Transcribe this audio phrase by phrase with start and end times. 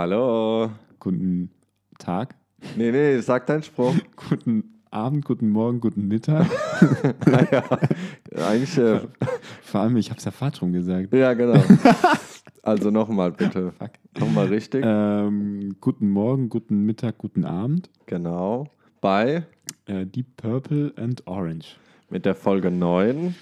[0.00, 0.68] Hallo.
[1.00, 1.48] Guten
[1.98, 2.34] Tag,
[2.76, 3.94] Nee, nee, sag deinen Spruch.
[4.28, 6.46] guten Abend, guten Morgen, guten Mittag.
[7.24, 9.00] Ah, ja, eigentlich, äh,
[9.62, 11.14] Vor allem, ich habe es ja falsch rum gesagt.
[11.14, 11.62] ja, genau.
[12.62, 13.72] Also nochmal bitte.
[13.72, 13.92] Fuck.
[14.18, 14.84] Nochmal richtig.
[14.86, 17.88] Ähm, guten Morgen, guten Mittag, guten Abend.
[18.04, 18.66] Genau.
[19.00, 19.46] Bei
[19.86, 21.78] Äh, Deep Purple and Orange.
[22.10, 23.34] mit der Folge 9.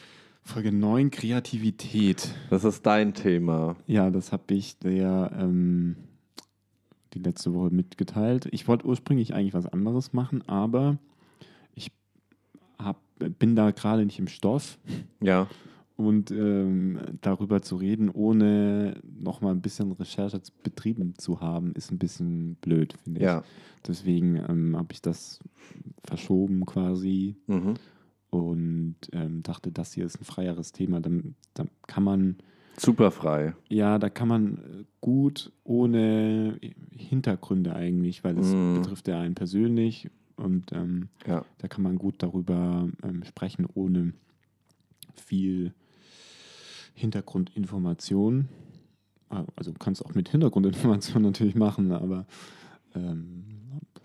[0.45, 2.29] Folge 9, Kreativität.
[2.49, 3.75] Das ist dein Thema.
[3.89, 5.97] Ja, das habe ich der ähm,
[7.15, 8.47] die letzte Woche mitgeteilt.
[8.51, 10.99] Ich wollte ursprünglich eigentlich was anderes machen, aber
[11.75, 11.91] ich
[12.79, 13.01] hab,
[13.39, 14.79] bin da gerade nicht im Stoff
[15.23, 15.47] Ja.
[15.97, 21.99] und ähm, darüber zu reden, ohne nochmal ein bisschen Recherche betrieben zu haben, ist ein
[21.99, 23.25] bisschen blöd, finde ich.
[23.27, 23.43] Ja.
[23.87, 25.39] Deswegen ähm, habe ich das
[26.05, 27.75] verschoben quasi Mhm.
[28.31, 31.01] und ähm, dachte, das hier ist ein freieres Thema.
[31.01, 32.37] Dann, dann kann man
[32.77, 33.55] Super frei.
[33.69, 36.59] ja, da kann man äh, gut ohne
[36.91, 38.75] Hintergründe eigentlich, weil es Mm.
[38.75, 41.45] betrifft ja einen persönlich und ähm, Ja.
[41.59, 44.13] da kann man gut darüber ähm, sprechen, ohne
[45.15, 45.73] viel
[46.95, 48.49] Hintergrundinformation.
[49.29, 52.27] Ah, Also kannst auch mit Hintergrundinformation natürlich machen, aber
[52.95, 53.45] ähm,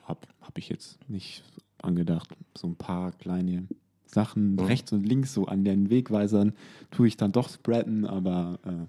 [0.04, 1.44] habe hab ich jetzt nicht
[1.82, 2.30] angedacht.
[2.58, 3.68] So ein paar kleine
[4.12, 4.60] Sachen Mhm.
[4.60, 6.54] rechts und links so an den Wegweisern
[6.92, 8.88] tue ich dann doch spreaden, aber äh,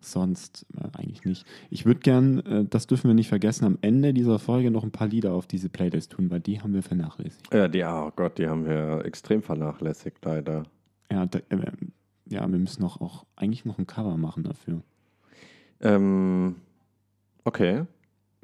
[0.00, 1.44] sonst äh, eigentlich nicht.
[1.70, 4.92] Ich würde gern, äh, das dürfen wir nicht vergessen, am Ende dieser Folge noch ein
[4.92, 7.52] paar Lieder auf diese Playlist tun, weil die haben wir vernachlässigt.
[7.52, 10.62] Ja, die, oh Gott, die haben wir extrem vernachlässigt, leider.
[11.10, 11.72] Ja, da, äh,
[12.28, 14.80] ja wir müssen auch, auch eigentlich noch ein Cover machen dafür.
[15.80, 16.56] Ähm,
[17.44, 17.84] okay.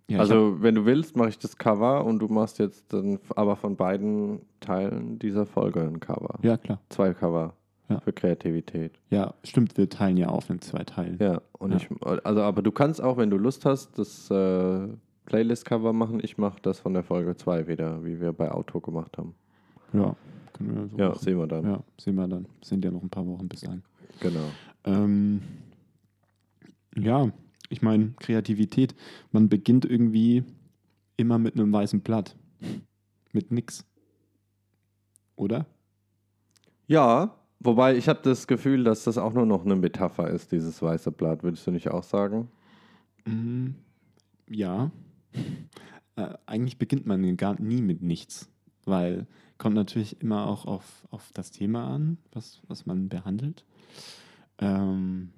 [0.08, 2.92] Ja, ich hab- also, wenn du willst, mache ich das Cover und du machst jetzt
[2.92, 6.38] dann aber von beiden Teilen dieser Folge ein Cover.
[6.43, 6.81] ja, klar.
[6.91, 7.54] Zwei Cover
[7.88, 8.00] Ja.
[8.00, 8.93] für Kreativität.
[9.10, 11.19] Ja, stimmt, wir teilen ja auf in zwei Teilen.
[11.21, 11.76] Ja, und Ja.
[11.78, 11.88] ich,
[12.25, 14.88] also, aber du kannst auch, wenn du Lust hast, das äh,
[15.26, 16.21] Playlist-Cover machen.
[16.22, 19.34] Ich mache das von der Folge 2 wieder, wie wir bei Auto gemacht haben.
[19.93, 20.16] Ja,
[20.53, 21.19] können wir so Ja, machen.
[21.21, 21.65] sehen wir dann.
[21.65, 22.47] Ja, sehen wir dann.
[22.62, 23.82] Sind ja noch ein paar Wochen bis dahin.
[24.21, 24.41] Genau.
[24.84, 25.41] Ähm,
[26.97, 27.31] ja,
[27.72, 28.94] ich meine, Kreativität,
[29.33, 30.44] man beginnt irgendwie
[31.16, 32.37] immer mit einem weißen Blatt.
[33.33, 33.87] Mit nix.
[35.37, 35.65] Oder?
[36.87, 40.82] Ja, wobei ich habe das Gefühl, dass das auch nur noch eine Metapher ist, dieses
[40.82, 41.43] weiße Blatt.
[41.43, 42.49] Würdest du nicht auch sagen?
[43.25, 43.71] Mm,
[44.49, 44.91] ja.
[46.15, 48.50] Äh, eigentlich beginnt man gar nie mit nichts,
[48.84, 53.65] weil kommt natürlich immer auch auf, auf das Thema an, was, was man behandelt.
[54.59, 55.32] Ähm,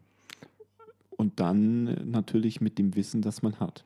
[1.16, 3.84] und dann natürlich mit dem Wissen, das man hat.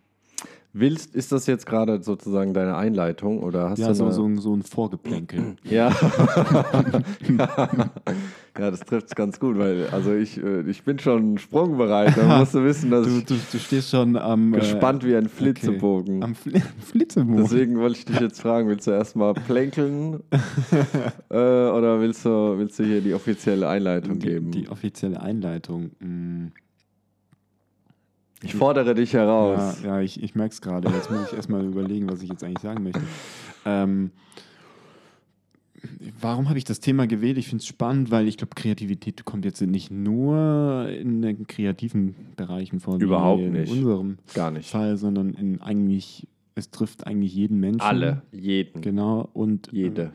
[0.75, 4.39] Willst, ist das jetzt gerade sozusagen deine Einleitung oder hast Ja, du so, so, ein-
[4.39, 5.57] so ein Vorgeplänkel.
[5.65, 5.91] Ja.
[8.59, 12.17] ja, das trifft es ganz gut, weil also ich, äh, ich bin schon sprungbereit.
[12.17, 14.53] Da musst du wissen, dass Du, du, du stehst schon am.
[14.55, 16.23] äh, gespannt wie ein Flitzebogen.
[16.23, 17.37] Am Fli Flitzebogen.
[17.45, 20.21] Deswegen wollte ich dich jetzt fragen, willst du erstmal plänkeln
[21.31, 24.51] äh, oder willst du, willst du hier die offizielle Einleitung die, geben?
[24.53, 25.91] die offizielle Einleitung.
[26.01, 26.47] mm.
[28.43, 29.83] Ich fordere dich heraus.
[29.83, 30.89] Ja, ja ich, ich merke es gerade.
[30.91, 33.01] Jetzt muss ich erstmal überlegen, was ich jetzt eigentlich sagen möchte.
[33.65, 34.11] Ähm,
[36.21, 37.39] warum habe ich das Thema gewählt?
[37.39, 42.15] Ich finde es spannend, weil ich glaube, Kreativität kommt jetzt nicht nur in den kreativen
[42.37, 43.71] Bereichen vor, Überhaupt in nicht.
[43.73, 44.71] unserem Gar nicht.
[44.71, 47.81] Fall, sondern in eigentlich, es trifft eigentlich jeden Menschen.
[47.81, 49.29] Alle, jeden, Genau.
[49.33, 50.03] Und jede.
[50.05, 50.11] äh,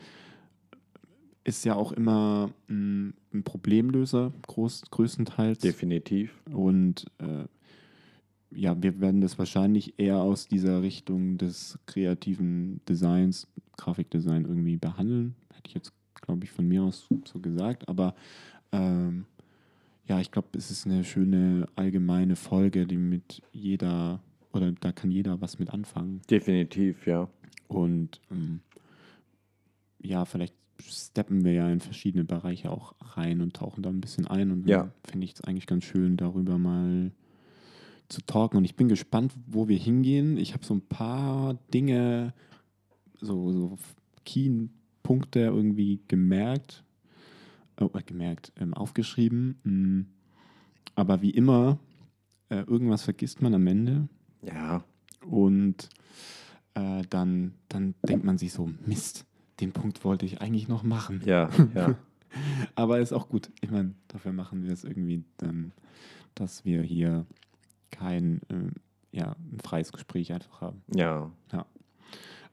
[1.46, 5.60] ist ja auch immer mh, ein Problemlöser, groß, größtenteils.
[5.60, 6.32] Definitiv.
[6.52, 7.46] Und äh,
[8.56, 13.48] ja, wir werden das wahrscheinlich eher aus dieser Richtung des kreativen Designs,
[13.78, 15.36] Grafikdesign irgendwie behandeln.
[15.54, 17.88] Hätte ich jetzt, glaube ich, von mir aus so gesagt.
[17.88, 18.16] Aber
[18.72, 19.26] ähm,
[20.08, 25.12] ja, ich glaube, es ist eine schöne allgemeine Folge, die mit jeder, oder da kann
[25.12, 26.22] jeder was mit anfangen.
[26.30, 27.30] Definitiv, ja.
[27.68, 28.60] Und ähm,
[30.02, 34.28] ja, vielleicht steppen wir ja in verschiedene Bereiche auch rein und tauchen da ein bisschen
[34.28, 34.52] ein.
[34.52, 34.92] Und Ja.
[35.06, 37.12] finde ich es eigentlich ganz schön, darüber mal
[38.10, 38.58] zu talken.
[38.58, 40.38] Und ich bin gespannt, wo wir hingehen.
[40.38, 42.34] Ich habe so ein paar Dinge,
[43.20, 43.78] so, so
[44.26, 46.84] Key-Punkte irgendwie gemerkt,
[47.78, 49.60] äh, gemerkt, ähm, aufgeschrieben.
[49.64, 50.02] Mm.
[50.96, 51.80] Aber wie immer,
[52.50, 54.08] äh, irgendwas vergisst man am Ende.
[54.42, 54.84] Ja,
[55.26, 55.90] Und
[56.76, 59.26] äh, dann, dann denkt man sich so, Mist,
[59.60, 61.22] den Punkt wollte ich eigentlich noch machen.
[61.26, 61.96] ja, ja.
[62.76, 63.52] Aber ist auch gut.
[63.62, 65.72] Ich meine, dafür machen wir es irgendwie dann,
[66.34, 67.26] dass wir hier
[67.94, 70.84] kein, äh, ja, ein freies Gespräch einfach haben.
[71.52, 71.66] ja.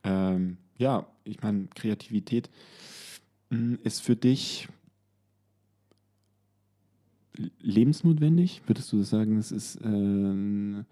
[0.05, 2.51] Ähm, ja, ich meine, Kreativität
[3.51, 4.69] mh, ist für dich
[7.61, 8.63] lebensnotwendig?
[8.67, 10.87] Würdest du sagen, es ist äh, ein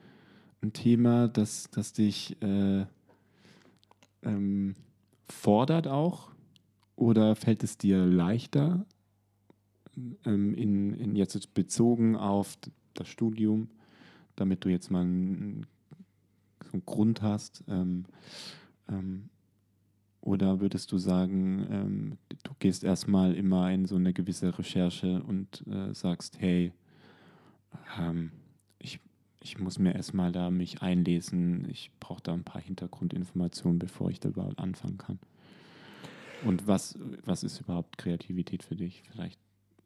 [0.72, 2.86] Thema, das, das dich äh,
[4.22, 4.74] ähm,
[5.26, 6.30] fordert auch?
[6.96, 8.84] Oder fällt es dir leichter,
[10.24, 12.58] ähm, in, in jetzt bezogen auf
[12.94, 13.68] das Studium,
[14.40, 15.66] damit du jetzt mal einen,
[16.64, 17.64] so einen Grund hast?
[17.68, 18.04] Ähm,
[18.88, 19.28] ähm,
[20.20, 25.64] oder würdest du sagen, ähm, du gehst erstmal immer in so eine gewisse Recherche und
[25.66, 26.72] äh, sagst, hey,
[27.98, 28.32] ähm,
[28.78, 29.00] ich,
[29.40, 34.20] ich muss mir erstmal da mich einlesen, ich brauche da ein paar Hintergrundinformationen, bevor ich
[34.20, 35.18] da überhaupt anfangen kann.
[36.44, 39.02] Und was, was ist überhaupt Kreativität für dich?
[39.10, 39.40] Vielleicht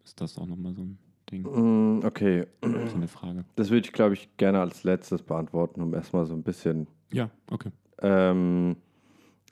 [0.05, 0.99] ist das auch nochmal so ein
[1.33, 1.43] Ding.
[1.43, 2.47] Mm, okay.
[2.61, 3.45] So eine Frage.
[3.57, 6.87] Das würde ich, glaube ich, gerne als letztes beantworten, um erstmal so ein bisschen.
[7.11, 7.71] Ja, okay.
[8.01, 8.77] Ähm,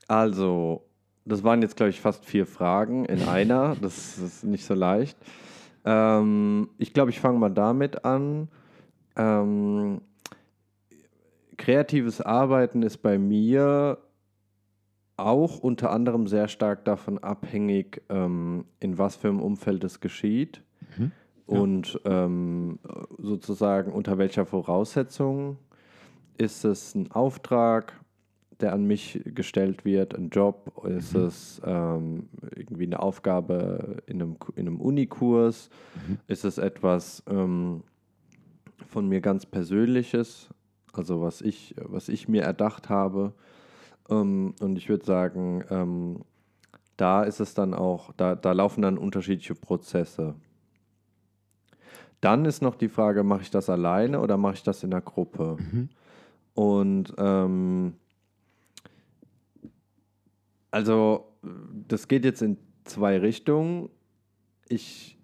[0.06, 0.85] also,
[1.25, 3.77] das waren jetzt, glaube ich, fast vier Fragen in einer.
[3.81, 5.17] Das ist nicht so leicht.
[5.85, 8.49] Ähm, ich glaube, ich fange mal damit an.
[9.17, 10.03] Ähm,
[11.56, 13.99] kreatives Arbeiten ist bei mir
[15.17, 20.62] auch unter anderem sehr stark davon abhängig, ähm, in was für einem Umfeld es geschieht
[20.97, 21.12] Mhm.
[21.50, 22.79] Und ähm,
[23.19, 25.58] sozusagen unter welcher Voraussetzung
[26.38, 27.93] ist es ein Auftrag,
[28.61, 31.20] der an mich gestellt wird, ein Job, ist Mhm.
[31.23, 36.19] es ähm, irgendwie eine Aufgabe in einem, in einem Unikurs, Mhm.
[36.29, 37.82] ist es etwas ähm,
[38.87, 40.50] von mir ganz Persönliches,
[40.93, 43.32] also was ich, was ich mir erdacht habe.
[44.08, 46.20] Ähm, und ich würde sagen, ähm,
[46.97, 50.35] da ist es dann auch, da, da laufen dann unterschiedliche Prozesse.
[52.21, 55.01] Dann ist noch die Frage, mache ich das alleine oder mache ich das in der
[55.01, 55.57] Gruppe?
[55.59, 55.89] Mhm.
[56.55, 57.95] Und ähm,
[60.71, 61.27] also
[61.89, 63.89] das geht jetzt in zwei Richtungen.
[64.69, 65.17] Ich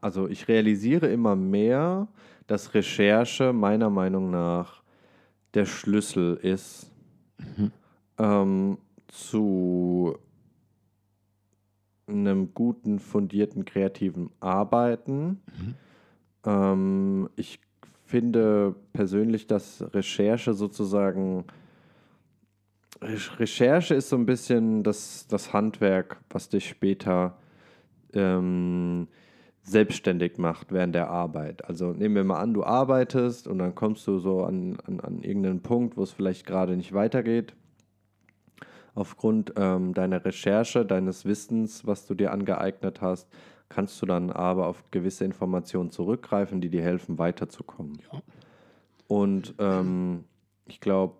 [0.00, 2.08] also ich realisiere immer mehr,
[2.46, 4.82] dass Recherche meiner Meinung nach
[5.54, 6.90] der Schlüssel ist
[7.38, 7.72] Mhm.
[8.18, 8.78] ähm,
[9.08, 10.18] zu
[12.08, 15.40] einem guten, fundierten, kreativen Arbeiten.
[15.58, 15.74] Mhm.
[16.44, 17.60] Ähm, ich
[18.04, 21.44] finde persönlich, dass Recherche sozusagen
[23.02, 27.36] Re- Recherche ist so ein bisschen das, das Handwerk, was dich später
[28.14, 29.08] ähm,
[29.62, 31.64] selbstständig macht während der Arbeit.
[31.64, 35.22] Also nehmen wir mal an, du arbeitest und dann kommst du so an, an, an
[35.22, 37.54] irgendeinen Punkt, wo es vielleicht gerade nicht weitergeht.
[38.96, 43.28] Aufgrund ähm, deiner Recherche, deines Wissens, was du dir angeeignet hast,
[43.68, 47.98] kannst du dann aber auf gewisse Informationen zurückgreifen, die dir helfen, weiterzukommen.
[48.10, 48.22] Ja.
[49.06, 50.24] Und ähm,
[50.64, 51.16] ich glaube,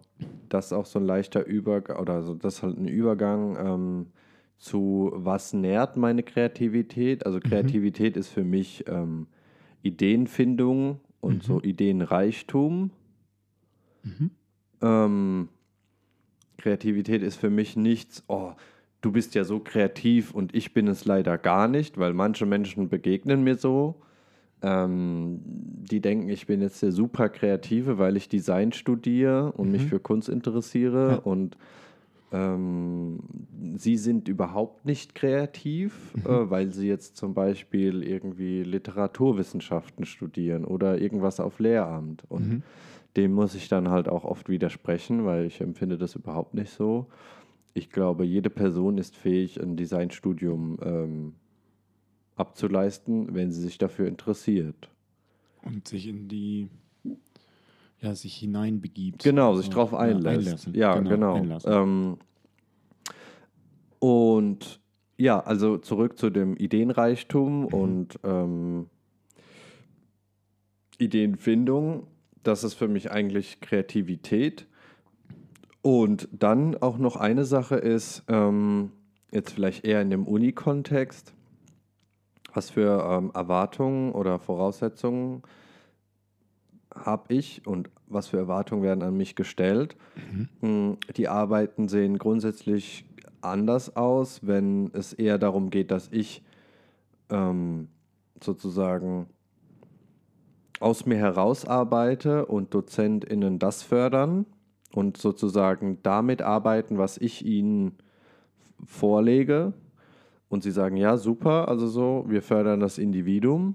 [0.48, 4.06] das ist auch so ein leichter Übergang, oder so, das ist halt ein Übergang ähm,
[4.56, 7.26] zu, was nährt meine Kreativität?
[7.26, 9.26] Also Kreativität ist für mich ähm,
[9.82, 12.90] Ideenfindung und so Ideenreichtum.
[14.02, 14.30] Mhm.
[16.58, 18.52] Kreativität ist für mich nichts, oh,
[19.00, 22.88] du bist ja so kreativ und ich bin es leider gar nicht, weil manche Menschen
[22.88, 23.96] begegnen mir so.
[24.62, 29.82] Ähm, die denken, ich bin jetzt der super Kreative, weil ich Design studiere und mich
[29.82, 31.16] für Kunst interessiere Ja.
[31.18, 31.56] und
[32.32, 33.20] ähm,
[33.76, 40.98] sie sind überhaupt nicht kreativ, äh, weil sie jetzt zum Beispiel irgendwie Literaturwissenschaften studieren oder
[41.00, 42.24] irgendwas auf Lehramt.
[42.28, 42.62] Und Mhm.
[43.16, 47.06] Dem muss ich dann halt auch oft widersprechen, weil ich empfinde das überhaupt nicht so.
[47.74, 51.34] Ich glaube, jede Person ist fähig, ein Designstudium ähm,
[52.36, 54.90] abzuleisten, wenn sie sich dafür interessiert.
[55.62, 56.68] Und sich in die,
[58.00, 59.22] ja, sich hineinbegibt.
[59.24, 60.46] Genau, sich So, drauf einlässt.
[60.46, 60.74] einlassen.
[60.74, 61.34] Ja, genau.
[61.34, 61.72] einlassen.
[61.72, 62.16] Ähm,
[63.98, 64.80] und
[65.18, 67.66] ja, also zurück zu dem Ideenreichtum Mhm.
[67.66, 68.86] und ähm,
[70.98, 72.06] Ideenfindung.
[72.46, 74.66] Das ist für mich eigentlich Kreativität.
[75.82, 78.92] Und dann auch noch eine Sache ist, ähm,
[79.32, 81.34] jetzt vielleicht eher in dem Uni-Kontext,
[82.54, 85.42] was für ähm, Erwartungen oder Voraussetzungen
[86.94, 89.96] habe ich und was für Erwartungen werden an mich gestellt.
[90.60, 93.04] Mm, Die Arbeiten sehen grundsätzlich
[93.40, 96.42] anders aus, wenn es eher darum geht, dass ich
[97.28, 97.88] ähm,
[98.40, 99.26] sozusagen
[100.80, 104.46] aus mir heraus arbeite und DozentInnen das fördern
[104.92, 107.96] und sozusagen damit arbeiten, was ich ihnen
[108.84, 109.72] vorlege.
[110.48, 113.74] Und sie sagen, ja, super, also so, wir fördern das Individuum.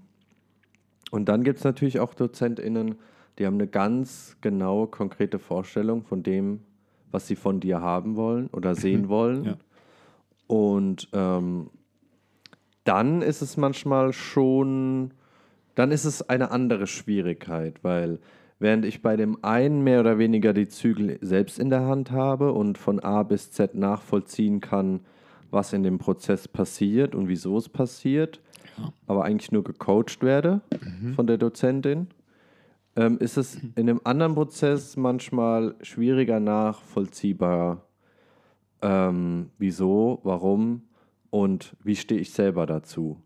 [1.12, 2.96] Und dann gibt es natürlich auch DozentInnen,
[3.38, 6.62] die haben eine ganz genaue, konkrete Vorstellung von dem,
[7.12, 9.44] was sie von dir haben wollen oder sehen wollen.
[9.44, 9.58] Ja.
[10.48, 11.70] Und ähm,
[12.84, 15.14] dann ist es manchmal schon,
[15.76, 18.20] dann ist es eine andere Schwierigkeit, weil
[18.60, 22.52] während ich bei dem einen mehr oder weniger die Zügel selbst in der Hand habe
[22.54, 25.02] und von A bis Z nachvollziehen kann,
[25.50, 28.42] was in dem Prozess passiert und wieso es passiert,
[28.78, 28.94] Ja.
[29.08, 30.62] aber eigentlich nur gecoacht werde
[31.16, 32.08] von der Dozentin,
[32.96, 37.86] ähm, ist es in einem anderen Prozess manchmal schwieriger nachvollziehbar,
[38.82, 40.84] ähm, wieso, warum
[41.30, 43.18] und wie stehe ich selber dazu.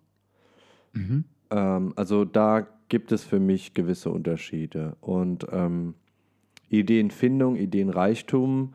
[1.56, 4.98] Ähm, also da gibt es für mich gewisse Unterschiede.
[5.02, 5.96] Und ähm,
[6.70, 8.74] Ideenfindung, Ideenreichtum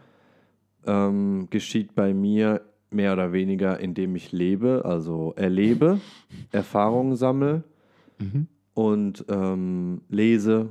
[0.87, 6.01] ähm, geschieht bei mir mehr oder weniger, indem ich lebe, also erlebe,
[6.53, 7.63] Erfahrungen sammle
[8.75, 10.71] und ähm, lese,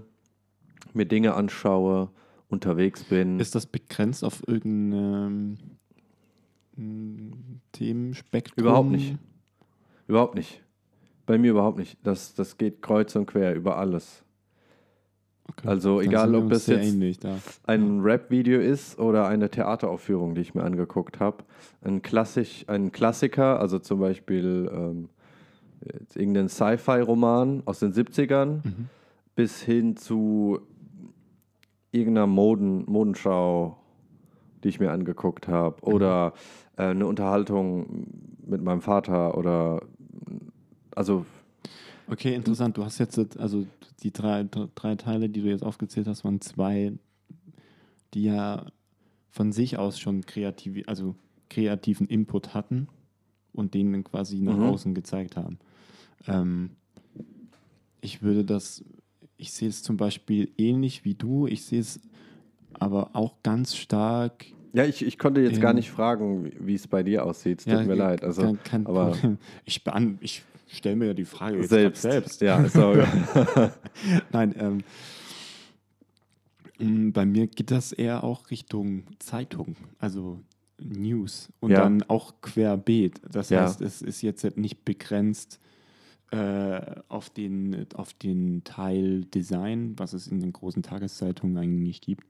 [0.94, 2.10] mir Dinge anschaue,
[2.50, 3.40] unterwegs bin.
[3.40, 5.58] Ist das begrenzt auf irgendeinem
[6.78, 7.32] ähm,
[7.72, 8.66] Themenspektrum?
[8.66, 9.18] Überhaupt nicht.
[10.08, 10.62] Überhaupt nicht.
[11.30, 12.00] Bei mir überhaupt nicht.
[12.02, 14.24] Das, das geht kreuz und quer über alles.
[15.48, 15.68] Okay.
[15.68, 17.38] Also egal, ob das jetzt ähnlich da.
[17.68, 21.44] ein Rap-Video ist oder eine Theateraufführung, die ich mir angeguckt habe.
[21.84, 25.10] Ein, Klassik, ein Klassiker, also zum Beispiel ähm,
[26.16, 28.62] irgendein Sci-Fi-Roman aus den 70ern
[29.36, 30.62] bis hin zu
[31.92, 33.78] irgendeiner Moden, Modenschau,
[34.64, 35.80] die ich mir angeguckt habe.
[35.84, 36.34] Oder
[36.76, 38.08] äh, eine Unterhaltung
[38.48, 39.84] mit meinem Vater oder
[41.00, 41.26] also
[42.12, 42.76] Okay, interessant.
[42.76, 43.66] Du hast jetzt, also
[44.04, 44.44] die drei,
[44.76, 46.92] drei Teile, die du jetzt aufgezählt hast, waren zwei,
[48.14, 48.66] die ja
[49.30, 51.16] von sich aus schon kreativ, also
[51.50, 52.88] kreativen Input hatten
[53.54, 54.64] und den dann quasi nach Mhm.
[54.64, 55.60] außen gezeigt haben.
[56.28, 56.72] Ähm,
[58.02, 58.84] ich würde das,
[59.38, 62.00] ich sehe es zum Beispiel ähnlich wie du, ich sehe es
[62.74, 64.46] aber auch ganz stark.
[64.74, 67.60] ja, ich, ich konnte jetzt gar Ähm, nicht fragen, wie- es bei dir aussieht.
[67.60, 68.24] Es tut Ja, mir leid.
[68.24, 69.38] Also, kein, kein aber Problem.
[69.66, 69.84] Ich,
[70.22, 70.44] ich
[70.78, 72.02] stelle mir ja die Frage jetzt selbst.
[72.02, 72.42] selbst.
[72.42, 72.94] Ja, so,
[74.32, 74.84] Nein, ähm,
[76.80, 80.40] m, bei mir geht das eher auch Richtung Zeitung, also
[80.82, 81.84] News und Ja.
[81.84, 83.22] dann auch querbeet.
[83.32, 83.64] Das Ja.
[83.64, 85.60] heißt, es ist jetzt nicht begrenzt
[86.32, 92.24] äh, auf, den, auf den Teil Design, was es in den großen Tageszeitungen eigentlich gibt,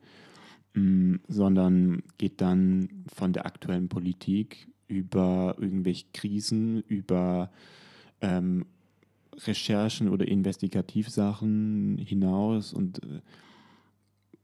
[0.74, 7.51] m, sondern geht dann von der aktuellen Politik über irgendwelche Krisen, über
[8.21, 8.65] ähm,
[9.45, 13.21] Recherchen oder Investigativsachen hinaus und, äh,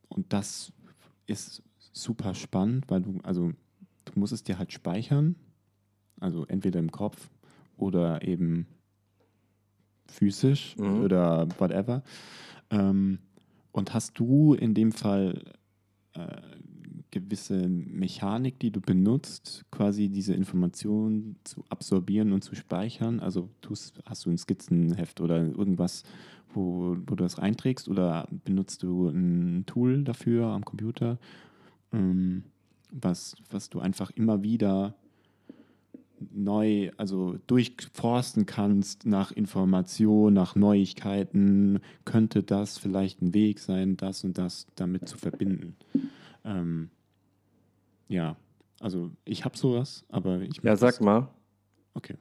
[0.07, 0.71] und das
[1.27, 3.51] ist super spannend, weil du, also
[4.05, 5.35] du musst es dir halt speichern,
[6.19, 7.29] also entweder im Kopf
[7.77, 8.67] oder eben
[10.07, 11.01] physisch Mhm.
[11.01, 12.03] oder whatever.
[12.69, 13.19] Ähm,
[13.71, 15.43] und hast du in dem Fall
[16.13, 16.41] äh,
[17.15, 23.21] gewisse Mechanik, die du benutzt, quasi diese Informationen zu absorbieren und zu speichern?
[23.21, 26.03] Also tust, hast du ein Skizzenheft oder irgendwas,
[26.53, 31.17] wo, wo du das einträgst oder benutzt du ein Tool dafür am Computer,
[31.93, 32.43] ähm,
[32.91, 34.93] was, was du einfach immer wieder
[36.33, 44.23] neu, also durchforsten kannst nach Informationen, nach Neuigkeiten, könnte das vielleicht ein Weg sein, das
[44.25, 45.75] und das damit zu verbinden.
[46.43, 46.89] Ähm,
[48.07, 48.35] ja,
[48.79, 51.29] also ich habe sowas, aber ich ja, sag mal.
[51.93, 52.15] Okay.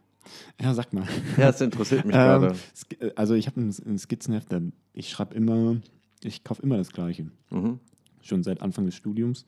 [0.61, 1.07] Ja, sag mal.
[1.37, 2.55] Ja, es interessiert mich Ähm, gerade.
[2.75, 4.49] Sk- Also ich habe ein, Skizzenheft,
[4.95, 5.77] ich schreibe immer,
[6.23, 7.81] ich kaufe immer das Gleiche Mhm.
[8.23, 9.45] schon seit Anfang des Studiums.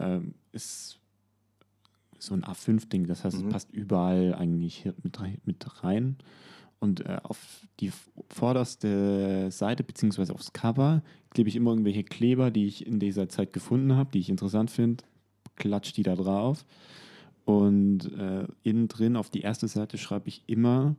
[0.00, 0.98] Ähm, ist
[2.18, 3.46] so ein A5-Ding, das heißt, Mhm.
[3.46, 6.16] es passt überall eigentlich mit, mit rein.
[6.80, 7.92] Und äh, auf die
[8.30, 13.52] vorderste Seite, beziehungsweise aufs Cover, klebe ich immer irgendwelche Kleber, die ich in dieser Zeit
[13.52, 15.04] gefunden habe, die ich interessant finde,
[15.56, 16.64] klatsch die da drauf.
[17.44, 20.96] Und äh, innen drin auf die erste Seite schreibe ich immer,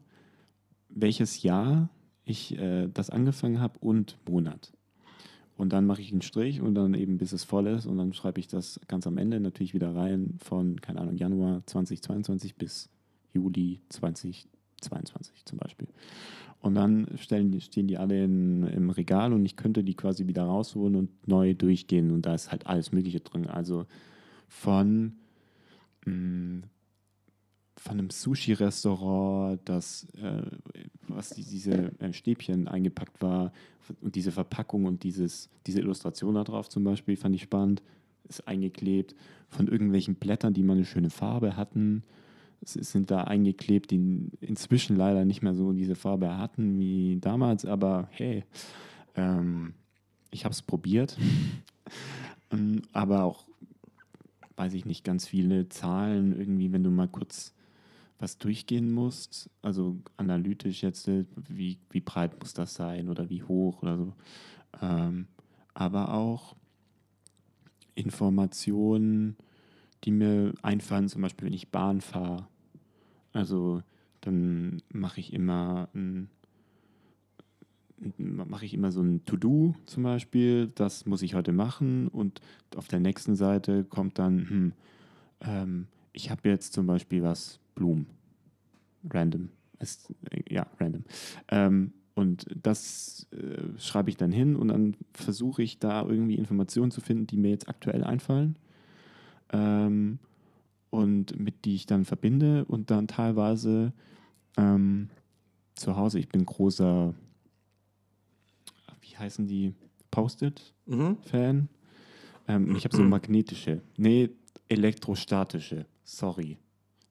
[0.90, 1.90] welches Jahr
[2.24, 4.72] ich äh, das angefangen habe und Monat.
[5.58, 8.14] Und dann mache ich einen Strich und dann eben bis es voll ist und dann
[8.14, 12.90] schreibe ich das ganz am Ende natürlich wieder rein von, keine Ahnung, Januar 2022 bis
[13.34, 15.88] Juli 2022 zum Beispiel.
[16.60, 20.44] Und dann stellen stehen die alle in, im Regal und ich könnte die quasi wieder
[20.44, 23.48] rausholen und neu durchgehen und da ist halt alles Mögliche drin.
[23.48, 23.86] Also
[24.48, 25.18] von,
[26.06, 26.68] mh,
[27.78, 30.44] von einem Sushi-Restaurant, das, äh,
[31.08, 33.52] was die, diese äh, Stäbchen eingepackt war
[34.02, 37.84] und diese Verpackung und dieses, diese Illustration da drauf zum Beispiel, fand ich spannend,
[38.28, 39.16] ist eingeklebt.
[39.50, 42.04] Von irgendwelchen Blättern, die mal eine schöne Farbe hatten,
[42.62, 47.66] es sind da eingeklebt, die inzwischen leider nicht mehr so diese Farbe hatten wie damals,
[47.66, 48.44] aber hey,
[49.16, 49.74] ähm,
[50.32, 51.18] ich habe es probiert.
[52.50, 53.44] Ähm, aber auch,
[54.58, 57.54] weiß ich nicht, ganz viele Zahlen irgendwie, wenn du mal kurz
[58.20, 63.44] was durchgehen musst, also analytisch jetzt, äh, wie, wie breit muss das sein oder wie
[63.44, 64.14] hoch oder so,
[64.82, 65.28] ähm,
[65.76, 66.56] aber auch
[67.94, 69.38] Informationen,
[70.04, 72.48] die mir einfallen, zum Beispiel wenn ich Bahn fahre.
[73.34, 73.84] Also
[74.22, 76.30] dann mache ich immer ein
[78.18, 82.08] mache ich immer so ein To-Do zum Beispiel, das muss ich heute machen.
[82.08, 82.42] Und
[82.76, 84.74] auf der nächsten Seite kommt dann, hm,
[85.42, 88.08] ähm, ich habe jetzt zum Beispiel was, Blumen,
[89.10, 89.50] random,
[89.80, 90.14] ist,
[90.50, 91.04] ja, random.
[91.50, 96.90] Ähm, und das äh, schreibe ich dann hin und dann versuche ich da irgendwie Informationen
[96.90, 98.56] zu finden, die mir jetzt aktuell einfallen.
[99.54, 100.20] Ähm,
[100.90, 103.94] und mit die ich dann verbinde und dann teilweise
[104.58, 105.10] ähm,
[105.76, 107.14] zu Hause, ich bin großer
[109.18, 109.74] heißen die?
[110.12, 111.56] Post-it-Fan.
[111.56, 111.68] Mhm.
[112.48, 113.82] Ähm, ich habe so magnetische.
[113.98, 114.30] Nee,
[114.70, 115.86] elektrostatische.
[116.04, 116.58] Sorry.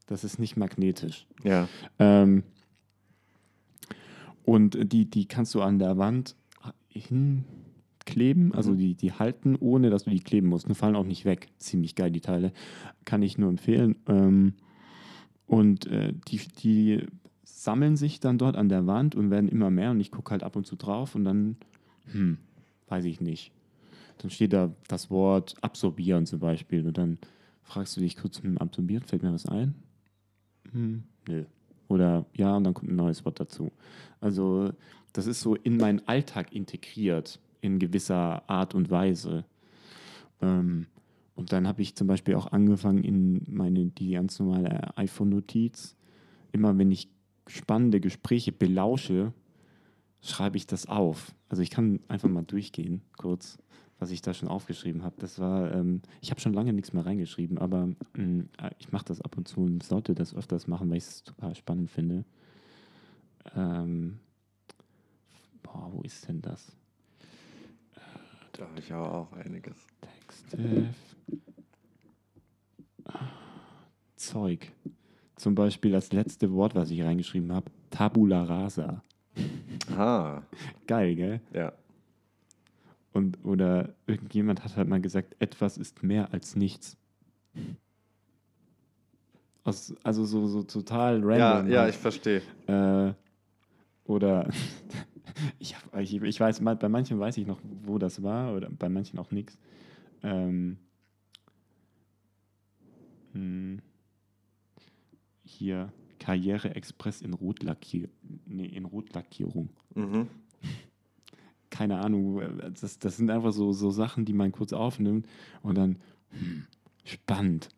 [0.06, 1.26] Das ist nicht magnetisch.
[1.42, 1.68] Ja.
[1.98, 2.44] Ähm,
[4.44, 6.36] und die, die kannst du an der Wand
[6.88, 8.78] hinkleben, also mhm.
[8.78, 10.68] die, die halten, ohne dass du die kleben musst.
[10.68, 11.48] Die fallen auch nicht weg.
[11.58, 12.52] Ziemlich geil, die Teile.
[13.04, 13.96] Kann ich nur empfehlen.
[14.08, 14.54] Ähm,
[15.46, 17.06] und äh, die, die
[17.44, 20.42] sammeln sich dann dort an der Wand und werden immer mehr und ich gucke halt
[20.42, 21.56] ab und zu drauf und dann
[22.12, 22.38] hm,
[22.88, 23.52] weiß ich nicht.
[24.18, 27.18] Dann steht da das Wort absorbieren zum Beispiel und dann
[27.62, 29.74] fragst du dich kurz, hm, absorbieren, fällt mir was ein?
[30.72, 31.44] Hm, nö.
[31.88, 33.70] Oder ja, und dann kommt ein neues Wort dazu.
[34.20, 34.72] Also
[35.12, 39.44] das ist so in meinen Alltag integriert, in gewisser Art und Weise.
[40.40, 40.86] Ähm,
[41.34, 45.96] und dann habe ich zum Beispiel auch angefangen in meine, die ganz normale iPhone-Notiz,
[46.52, 47.08] immer wenn ich
[47.46, 49.32] spannende Gespräche belausche,
[50.28, 51.34] schreibe ich das auf.
[51.48, 53.58] Also ich kann einfach mal durchgehen, kurz,
[53.98, 55.16] was ich da schon aufgeschrieben habe.
[55.18, 59.06] Das war, ähm, ich habe schon lange nichts mehr reingeschrieben, aber mh, äh, ich mache
[59.06, 62.24] das ab und zu und sollte das öfters machen, weil ich es total spannend finde.
[63.54, 64.18] Ähm,
[65.62, 66.76] boah, wo ist denn das?
[68.52, 69.76] Da habe ich aber auch einiges.
[70.00, 70.94] Texte.
[74.16, 74.72] Zeug.
[75.36, 79.02] Zum Beispiel das letzte Wort, was ich reingeschrieben habe, Tabula rasa.
[79.90, 80.42] Ah.
[80.86, 81.40] Geil, gell?
[81.52, 81.72] Ja.
[83.12, 86.96] Und, oder irgendjemand hat halt mal gesagt, etwas ist mehr als nichts.
[89.64, 91.38] Aus, also so, so total random.
[91.38, 91.94] Ja, ja, halt.
[91.94, 92.42] ich verstehe.
[92.66, 93.14] Äh,
[94.04, 94.48] oder
[95.58, 98.88] ich, hab, ich, ich, weiß, bei manchen weiß ich noch, wo das war, oder bei
[98.88, 99.58] manchen auch nichts.
[100.22, 100.78] Ähm,
[103.32, 103.80] hm,
[106.16, 108.08] hier, Karriere-Express in, Rotlackier
[108.46, 109.70] nee, in Rotlackierung.
[109.94, 110.28] Mhm.
[111.70, 112.40] Keine Ahnung,
[112.80, 115.26] das, das sind einfach so, so Sachen, die man kurz aufnimmt
[115.62, 115.98] und dann,
[116.30, 116.66] hm,
[117.04, 117.68] spannend.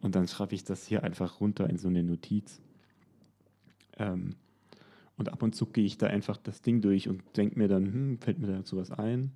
[0.00, 2.60] Und dann schreibe ich das hier einfach runter in so eine Notiz.
[3.96, 4.36] Ähm,
[5.16, 7.86] und ab und zu gehe ich da einfach das Ding durch und denke mir dann,
[7.86, 9.32] hm, fällt mir dazu was ein?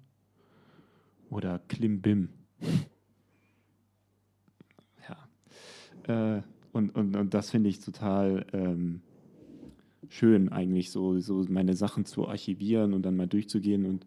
[1.30, 2.28] Oder Klimbim.
[6.06, 6.36] ja.
[6.36, 9.00] Äh, und, und, und das finde ich total ähm,
[10.08, 13.84] schön, eigentlich so, so meine Sachen zu archivieren und dann mal durchzugehen.
[13.84, 14.06] Und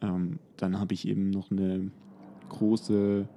[0.00, 1.90] ähm, dann habe ich eben noch eine
[2.48, 3.28] große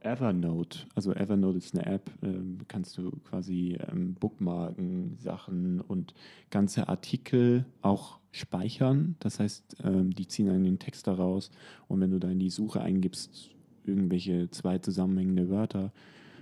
[0.00, 0.80] Evernote.
[0.94, 6.14] Also Evernote ist eine App, ähm, kannst du quasi ähm, bookmarken, Sachen und
[6.50, 9.16] ganze Artikel auch speichern.
[9.20, 11.50] Das heißt, ähm, die ziehen einen Text daraus
[11.88, 13.50] und wenn du da in die Suche eingibst,
[13.84, 15.92] irgendwelche zwei zusammenhängende Wörter,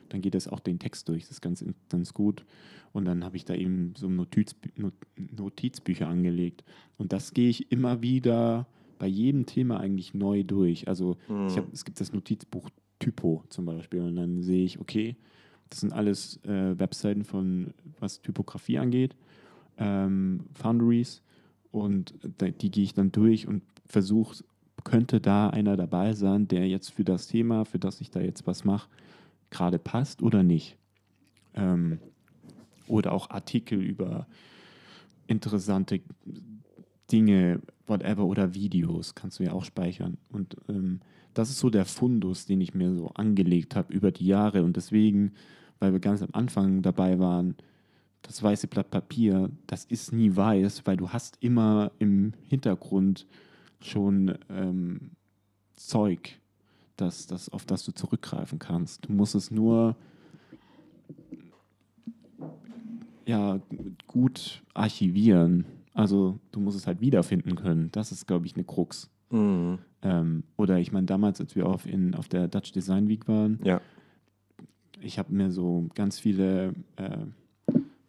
[0.09, 1.23] dann geht das auch den Text durch.
[1.23, 2.45] Das ist ganz, ganz gut.
[2.93, 4.55] Und dann habe ich da eben so Notiz,
[5.17, 6.65] Notizbücher angelegt.
[6.97, 8.67] Und das gehe ich immer wieder
[8.99, 10.89] bei jedem Thema eigentlich neu durch.
[10.89, 11.49] Also mhm.
[11.51, 14.01] hab, es gibt das Notizbuch Typo zum Beispiel.
[14.01, 15.17] Und dann sehe ich, okay,
[15.71, 19.15] das sind alles äh, Webseiten von, was Typografie angeht,
[19.79, 21.23] ähm, Foundries.
[21.71, 24.43] Und die gehe ich dann durch und versuche,
[24.85, 28.47] könnte da einer dabei sein, der jetzt für das Thema, für das ich da jetzt
[28.47, 28.89] was mache,
[29.51, 30.77] gerade passt oder nicht.
[31.55, 31.99] Ähm,
[32.87, 34.27] oder auch Artikel über
[35.27, 36.01] interessante
[37.11, 40.19] Dinge, whatever, oder Videos kannst du ja auch speichern.
[40.31, 41.01] Und ähm,
[41.35, 44.63] das ist so der Fundus, den ich mir so angelegt habe über die Jahre.
[44.63, 45.33] Und deswegen,
[45.79, 47.57] weil wir ganz am Anfang dabei waren,
[48.23, 53.27] das weiße Blatt Papier, das ist nie weiß, weil du hast immer im Hintergrund
[53.81, 55.13] schon ähm,
[55.77, 56.41] Zeug,
[57.01, 59.09] das, das, auf das du zurückgreifen kannst.
[59.09, 59.97] Du musst es nur
[63.25, 63.61] ja,
[64.07, 65.65] gut archivieren.
[65.93, 67.91] Also du musst es halt wiederfinden können.
[67.93, 69.11] Das ist, glaube ich, eine Krux.
[69.31, 69.79] Mhm.
[70.03, 73.59] Ähm, oder ich meine, damals, als wir auf, in, auf der Dutch Design Week waren,
[73.63, 73.81] ja.
[75.01, 77.27] ich habe mir so ganz viele äh,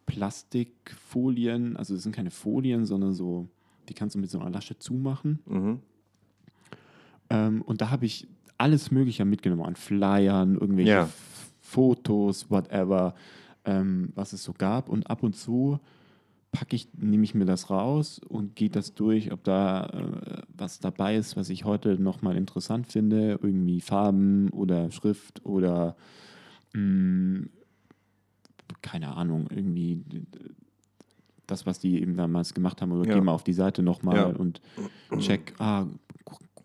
[0.06, 3.48] Plastikfolien, also es sind keine Folien, sondern so,
[3.88, 5.40] die kannst du mit so einer Lasche zumachen.
[5.46, 5.80] Mhm.
[7.28, 8.26] Ähm, und da habe ich
[8.60, 11.08] alles Mögliche mitgenommen an Flyern, irgendwelche Ja.
[11.60, 13.14] Fotos, whatever,
[13.64, 14.88] ähm, was es so gab.
[14.88, 15.78] Und ab und zu
[16.52, 20.80] packe ich, nehme ich mir das raus und gehe das durch, ob da äh, was
[20.80, 25.96] dabei ist, was ich heute nochmal interessant finde, irgendwie Farben oder Schrift oder
[26.74, 27.46] mh,
[28.82, 30.02] keine Ahnung, irgendwie
[31.46, 33.14] das, was die eben damals gemacht haben, oder Ja.
[33.14, 34.26] geh mal auf die Seite nochmal Ja.
[34.26, 34.60] und
[35.18, 35.86] check, ah,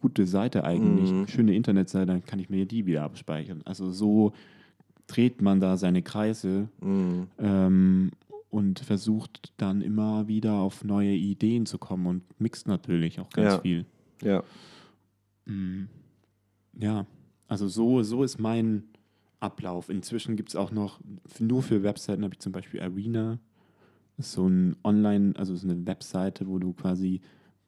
[0.06, 1.28] gute Seite eigentlich, Mhm.
[1.28, 3.62] schöne Internetseite, dann kann ich mir die wieder abspeichern.
[3.66, 4.34] Also so
[5.08, 7.28] dreht man da seine Kreise Mhm.
[7.40, 8.12] ähm,
[8.52, 13.54] und versucht dann immer wieder auf neue Ideen zu kommen und mixt natürlich auch ganz
[13.56, 13.62] Ja.
[13.62, 13.86] viel.
[14.22, 14.44] Ja.
[15.46, 15.88] Mm,
[16.78, 17.06] Ja,
[17.48, 18.84] also so, so ist mein
[19.40, 19.90] Ablauf.
[19.90, 21.00] Inzwischen gibt es auch noch,
[21.40, 23.40] nur für Webseiten habe ich zum Beispiel Arena.
[24.18, 27.22] Das ist so ein Online, also so eine Webseite, wo du quasi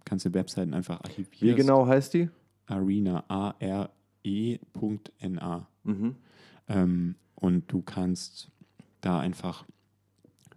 [0.07, 1.55] kannst du Webseiten einfach archivieren.
[1.55, 2.29] Wie genau heißt die?
[2.65, 3.23] Arena,
[4.23, 5.67] A-R-E.N-A.
[5.83, 6.15] Mhm.
[6.67, 8.49] Ähm, und du kannst
[9.01, 9.65] da einfach,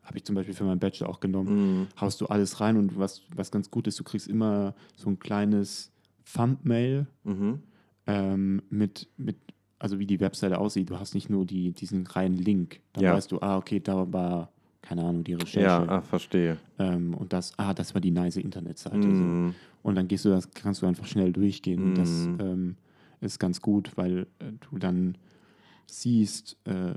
[0.03, 1.89] habe ich zum Beispiel für meinen Bachelor auch genommen, Mhm.
[2.01, 5.19] haust du alles rein und was, was ganz gut ist, du kriegst immer so ein
[5.19, 5.93] kleines
[6.33, 7.63] Thumbnail Mhm.
[8.07, 9.37] ähm, mit, mit,
[9.79, 10.91] also wie die Webseite aussieht.
[10.91, 12.81] Du hast nicht nur die, diesen reinen Link.
[12.93, 13.15] Dann Ja.
[13.15, 14.51] weißt du, ah, okay, da war,
[14.83, 15.61] keine Ahnung, die Recherche.
[15.61, 16.57] Ja, ah, verstehe.
[16.79, 19.03] Ähm, und das, ah, das war die nice Internetseite.
[19.15, 19.23] So.
[19.25, 19.55] Mhm.
[19.83, 21.83] Und dann gehst du das, kannst du einfach schnell durchgehen.
[21.83, 22.39] Und das Mhm.
[22.41, 22.77] ähm,
[23.21, 25.17] ist ganz gut, weil äh, du dann
[25.87, 26.95] siehst, äh,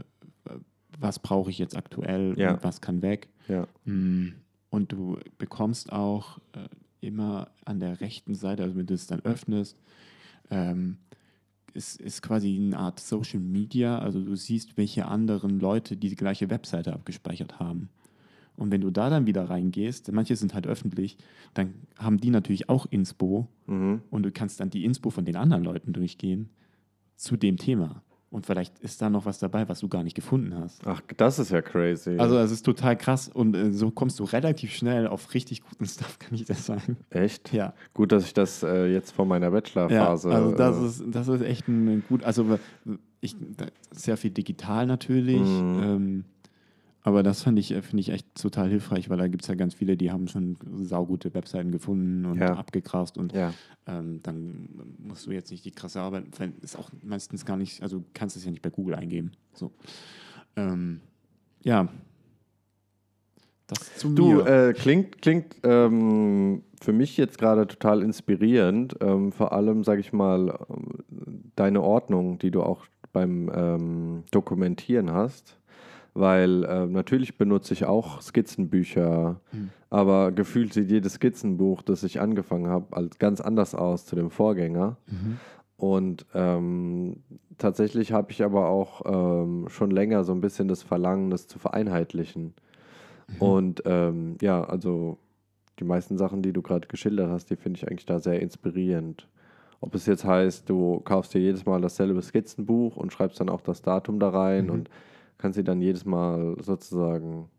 [1.00, 2.54] was brauche ich jetzt aktuell Ja.
[2.54, 3.28] und was kann weg.
[3.48, 3.68] Ja.
[3.86, 4.30] Mm,
[4.70, 6.68] Und du bekommst auch äh,
[7.02, 9.78] immer an der rechten Seite, also wenn du es dann öffnest,
[10.50, 10.98] ähm,
[11.74, 14.00] ist, ist quasi eine Art Social Media.
[14.00, 17.90] Also du siehst, welche anderen Leute die gleiche Webseite abgespeichert haben.
[18.56, 21.18] Und wenn du da dann wieder reingehst, manche sind halt öffentlich,
[21.56, 24.02] dann haben die natürlich auch Inspo Mhm.
[24.12, 26.50] und du kannst dann die Inspo von den anderen Leuten durchgehen
[27.16, 28.04] zu dem Thema.
[28.34, 30.82] Und vielleicht ist da noch was dabei, was du gar nicht gefunden hast.
[30.88, 32.18] Ach, das ist ja crazy.
[32.18, 35.86] Also es ist total krass und äh, so kommst du relativ schnell auf richtig guten
[35.94, 36.98] Stuff, kann ich das sagen.
[37.12, 37.54] Echt?
[37.54, 37.74] Ja.
[37.94, 40.32] Gut, dass ich das äh, jetzt vor meiner Ja, Bachelorphase.
[40.32, 42.58] also das äh, ist, das ist echt ein gut, also
[43.22, 43.36] ich,
[43.92, 45.80] sehr viel digital natürlich, Mhm.
[45.84, 46.26] ähm,
[47.04, 49.56] aber das fand ich, äh, finde ich echt total hilfreich, weil da gibt es ja
[49.56, 52.56] ganz viele, die haben schon saugute Webseiten gefunden und Ja.
[52.56, 53.54] abgegrast und ja.
[53.88, 56.26] ähm, dann musst du jetzt nicht die krasse Arbeit,
[56.62, 59.32] ist auch meistens gar nicht, also du kannst es ja nicht bei Google eingeben.
[59.54, 59.72] So.
[60.56, 61.02] Ähm,
[61.64, 61.88] ja.
[63.68, 64.46] Das zu Du, mir.
[64.48, 68.96] äh, klingt, klingt ähm, für mich jetzt gerade total inspirierend.
[69.00, 70.90] Ähm, vor allem, sage ich mal, ähm,
[71.56, 75.58] deine Ordnung, die du auch beim ähm, Dokumentieren hast.
[76.16, 79.70] Weil ähm, natürlich benutze ich auch Skizzenbücher, Mhm.
[79.90, 84.30] aber gefühlt sieht jedes Skizzenbuch, das ich angefangen habe, als ganz anders aus zu dem
[84.30, 84.98] Vorgänger.
[85.08, 85.38] Mhm.
[85.76, 87.18] Und ähm,
[87.58, 91.58] tatsächlich habe ich aber auch ähm, schon länger so ein bisschen das Verlangen, das zu
[91.60, 92.54] vereinheitlichen.
[93.40, 95.18] Und ähm, ja, also
[95.80, 99.28] die meisten Sachen, die du gerade geschildert hast, die finde ich eigentlich da sehr inspirierend.
[99.82, 103.62] Ob es jetzt heißt, du kaufst dir jedes Mal dasselbe Skizzenbuch und schreibst dann auch
[103.62, 104.72] das Datum da rein Mhm.
[104.72, 104.90] und
[105.44, 107.50] kannst sie dann jedes Mal sozusagen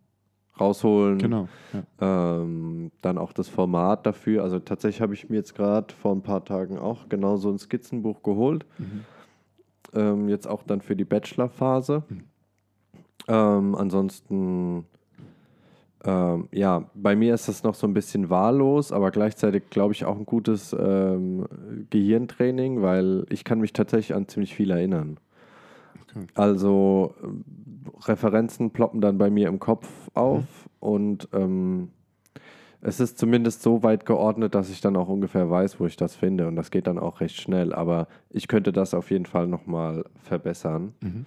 [0.59, 1.19] rausholen.
[1.19, 1.49] Genau.
[1.75, 2.41] Ja.
[2.41, 4.43] Ähm, dann auch das Format dafür.
[4.43, 7.59] Also tatsächlich habe ich mir jetzt gerade vor ein paar Tagen auch genau so ein
[7.59, 8.65] Skizzenbuch geholt.
[8.79, 9.05] Mhm.
[9.93, 12.05] Ähm, jetzt auch dann für die Bachelorphase.
[12.09, 12.25] Mhm.
[13.29, 14.87] Ähm, ansonsten,
[16.05, 20.07] ähm, ja, bei mir ist das noch so ein bisschen wahllos, aber gleichzeitig glaube ich
[20.07, 21.47] auch ein gutes ähm,
[21.91, 25.19] Gehirntraining, weil ich kann mich tatsächlich an ziemlich viel erinnern.
[26.17, 26.27] Okay.
[26.35, 27.15] Also
[28.07, 30.45] Referenzen ploppen dann bei mir im Kopf auf
[30.81, 31.91] und ähm,
[32.81, 36.15] es ist zumindest so weit geordnet, dass ich dann auch ungefähr weiß, wo ich das
[36.15, 39.47] finde und das geht dann auch recht schnell, aber ich könnte das auf jeden Fall
[39.47, 41.27] nochmal verbessern Mhm.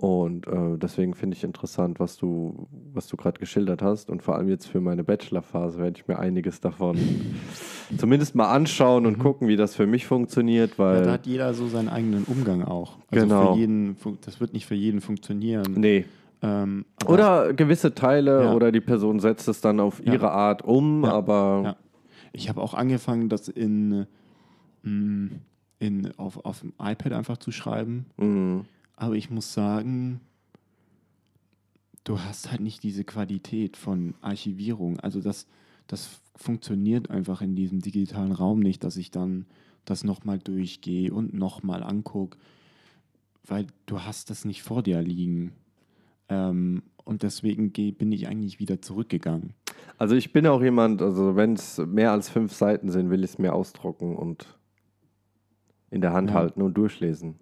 [0.00, 4.34] Und äh, deswegen finde ich interessant, was du, was du gerade geschildert hast und vor
[4.34, 6.96] allem jetzt für meine Bachelorphase werde ich mir einiges davon
[7.98, 11.52] zumindest mal anschauen und gucken, wie das für mich funktioniert, Ja, weil da hat jeder
[11.52, 12.96] so seinen eigenen Umgang auch.
[13.10, 13.52] Also Genau.
[13.52, 15.74] Für jeden, das wird nicht für jeden funktionieren.
[15.76, 16.06] nee,
[16.42, 18.52] Ähm, Oder gewisse Teile Ja.
[18.54, 20.14] oder die Person setzt es dann auf Ja.
[20.14, 21.12] ihre Art um, Ja.
[21.12, 21.76] aber Ja.
[22.32, 24.06] Ich habe auch angefangen, das in,
[24.82, 25.26] mm,
[25.80, 28.06] in, auf, auf dem iPad einfach zu schreiben.
[28.16, 28.62] mh,
[29.00, 30.20] Aber ich muss sagen,
[32.04, 35.00] du hast halt nicht diese Qualität von Archivierung.
[35.00, 35.46] Also das,
[35.86, 39.46] das funktioniert einfach in diesem digitalen Raum nicht, dass ich dann
[39.86, 42.36] das nochmal durchgehe und nochmal angucke,
[43.46, 45.52] weil du hast das nicht vor dir liegen.
[46.28, 49.54] Ähm, und deswegen bin ich eigentlich wieder zurückgegangen.
[49.96, 53.30] Also ich bin auch jemand, also wenn es mehr als fünf Seiten sind, will ich
[53.30, 54.58] es mir ausdrucken und
[55.90, 56.34] in der Hand Ja.
[56.36, 57.36] halten und durchlesen.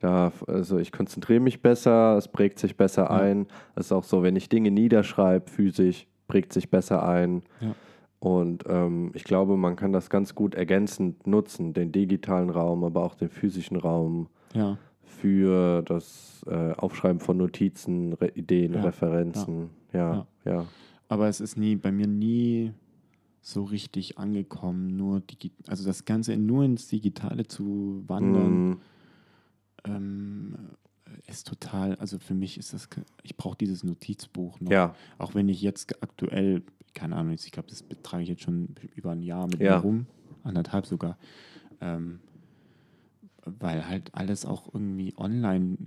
[0.00, 3.10] Da, also ich konzentriere mich besser, es prägt sich besser Ja.
[3.10, 3.46] ein.
[3.74, 7.42] Es ist auch so, wenn ich Dinge niederschreibe, physisch, prägt sich besser ein.
[7.60, 7.74] Ja.
[8.20, 13.02] Und ähm, ich glaube, man kann das ganz gut ergänzend nutzen, den digitalen Raum, aber
[13.04, 18.74] auch den physischen Raum Ja, für das äh, Aufschreiben von Notizen, Re Ideen.
[18.74, 19.70] Referenzen.
[19.92, 20.66] Ja, ja.
[21.08, 22.72] aber es ist nie bei mir nie
[23.40, 24.96] so richtig angekommen.
[24.96, 25.22] Nur
[25.66, 28.76] also das Ganze nur ins Digitale zu wandern, Mm,
[29.96, 30.56] ähm,
[31.26, 32.88] ist total, also für mich ist das,
[33.22, 34.70] ich brauche dieses Notizbuch noch.
[34.72, 36.62] ja, Auch wenn ich jetzt aktuell,
[36.94, 39.76] keine Ahnung, ich glaube, das betrage ich jetzt schon über ein Jahr mit Ja.
[39.76, 40.06] mir rum,
[40.42, 41.18] anderthalb sogar,
[41.80, 42.20] ähm,
[43.44, 45.78] weil halt alles auch irgendwie online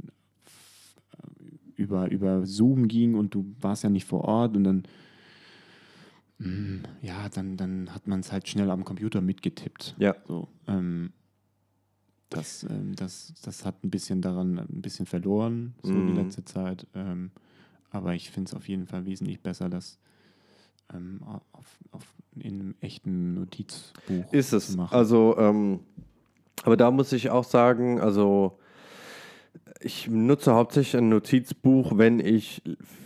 [1.75, 4.83] über, über Zoom ging und du warst ja nicht vor Ort und dann,
[6.39, 9.95] mm, ja, dann, dann hat man es halt schnell am Computer mitgetippt.
[9.97, 10.15] ja.
[10.27, 11.11] So, ähm,
[12.31, 16.15] das, ähm, das, das hat ein bisschen daran ein bisschen verloren, so die Mhm.
[16.15, 16.87] letzte Zeit.
[16.95, 17.31] Ähm,
[17.91, 19.99] aber ich finde es auf jeden Fall wesentlich besser, das
[20.93, 24.67] ähm, auf, auf, in einem echten Notizbuch Ist es.
[24.67, 24.95] zu machen.
[24.95, 25.81] Also, ähm,
[26.63, 28.57] aber da muss ich auch sagen, also
[29.81, 32.61] ich nutze hauptsächlich ein Notizbuch, wenn ich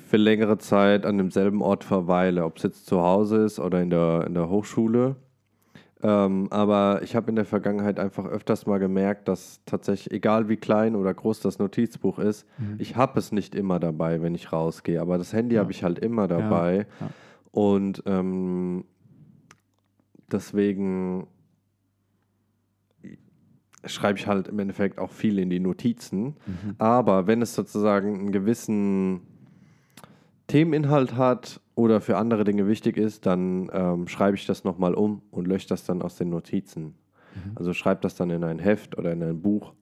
[0.07, 3.89] für längere Zeit an demselben Ort verweile, ob es jetzt zu Hause ist oder in
[3.89, 5.15] der, in der Hochschule.
[6.07, 10.57] Ähm, aber ich habe in der Vergangenheit einfach öfters mal gemerkt, dass tatsächlich, egal wie
[10.57, 12.75] klein oder groß das Notizbuch ist, Mhm.
[12.77, 15.01] ich habe es nicht immer dabei, wenn ich rausgehe.
[15.01, 15.61] Aber das Handy Ja.
[15.61, 16.85] habe ich halt immer dabei.
[17.01, 17.09] ja.
[17.51, 18.83] Und ähm,
[20.31, 21.25] deswegen
[23.85, 26.35] schreibe ich halt im Endeffekt auch viel in die Notizen.
[26.45, 26.75] Mhm.
[26.77, 29.21] Aber wenn es sozusagen einen gewissen
[30.47, 35.21] Themeninhalt hat oder für andere Dinge wichtig ist, dann ähm, schreibe ich das nochmal um
[35.31, 36.95] und lösche das dann aus den Notizen.
[37.36, 37.51] Mhm.
[37.55, 39.73] Also schreibe das dann in ein Heft oder in ein Buch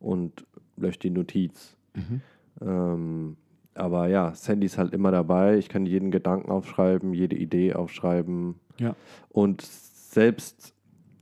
[0.00, 1.76] und lösche die Notiz.
[1.94, 2.20] Mhm.
[2.60, 3.36] Ähm,
[3.74, 5.58] aber ja, das Handy ist halt immer dabei.
[5.58, 8.54] Ich kann jeden Gedanken aufschreiben, jede Idee aufschreiben.
[8.78, 8.96] Ja.
[9.28, 10.74] Und selbst,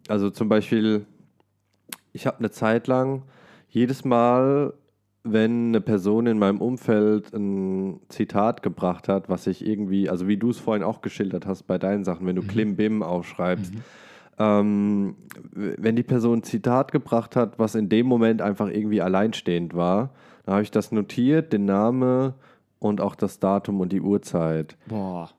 [0.08, 1.06] also zum Beispiel,
[2.12, 3.22] ich habe eine Zeit lang
[3.68, 4.72] jedes Mal,
[5.24, 10.36] wenn eine Person in meinem Umfeld ein Zitat gebracht hat, was ich irgendwie, also wie
[10.36, 12.46] du es vorhin auch geschildert hast bei deinen Sachen, wenn du Mhm.
[12.48, 13.72] Klim Bim aufschreibst,
[14.38, 15.16] ähm,
[15.52, 19.74] w- wenn die Person ein Zitat gebracht hat, was in dem Moment einfach irgendwie alleinstehend
[19.74, 20.10] war,
[20.44, 22.34] dann habe ich das notiert, den Namen
[22.78, 24.76] und auch das Datum und die Uhrzeit.
[24.86, 25.30] Boah.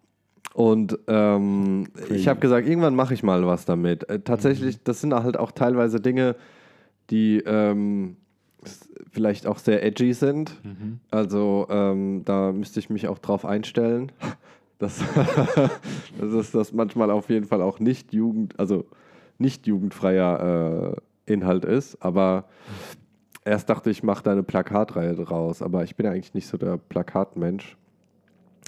[0.54, 4.10] Und ähm, ich habe gesagt, irgendwann mache ich mal was damit.
[4.10, 6.36] Äh, tatsächlich, das sind halt auch teilweise Dinge,
[7.10, 8.16] die ähm,
[9.12, 10.64] vielleicht auch sehr edgy sind.
[10.64, 11.00] Mhm.
[11.12, 14.12] Also ähm, da müsste ich mich auch drauf einstellen.
[14.78, 15.02] dass,
[16.20, 18.86] dass es das manchmal auf jeden Fall auch nicht jugend, also
[19.38, 20.96] nicht jugendfreier
[21.28, 22.02] äh, Inhalt ist.
[22.02, 22.46] Aber
[23.44, 25.62] erst dachte ich, mache da eine Plakatreihe draus.
[25.62, 27.78] Aber ich bin ja eigentlich nicht so der Plakatmensch.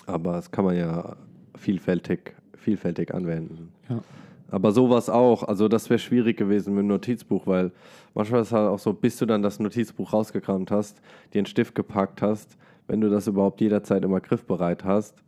[0.06, 1.18] Aber das kann man ja
[1.58, 3.74] vielfältig, vielfältig anwenden.
[3.90, 4.02] Ja.
[4.50, 7.72] Aber sowas auch, also das wäre schwierig gewesen mit dem Notizbuch, weil
[8.18, 11.02] manchmal ist es halt auch so, bis du dann das Notizbuch rausgekramt hast,
[11.34, 15.24] dir einen Stift gepackt hast, wenn du das überhaupt jederzeit immer griffbereit hast,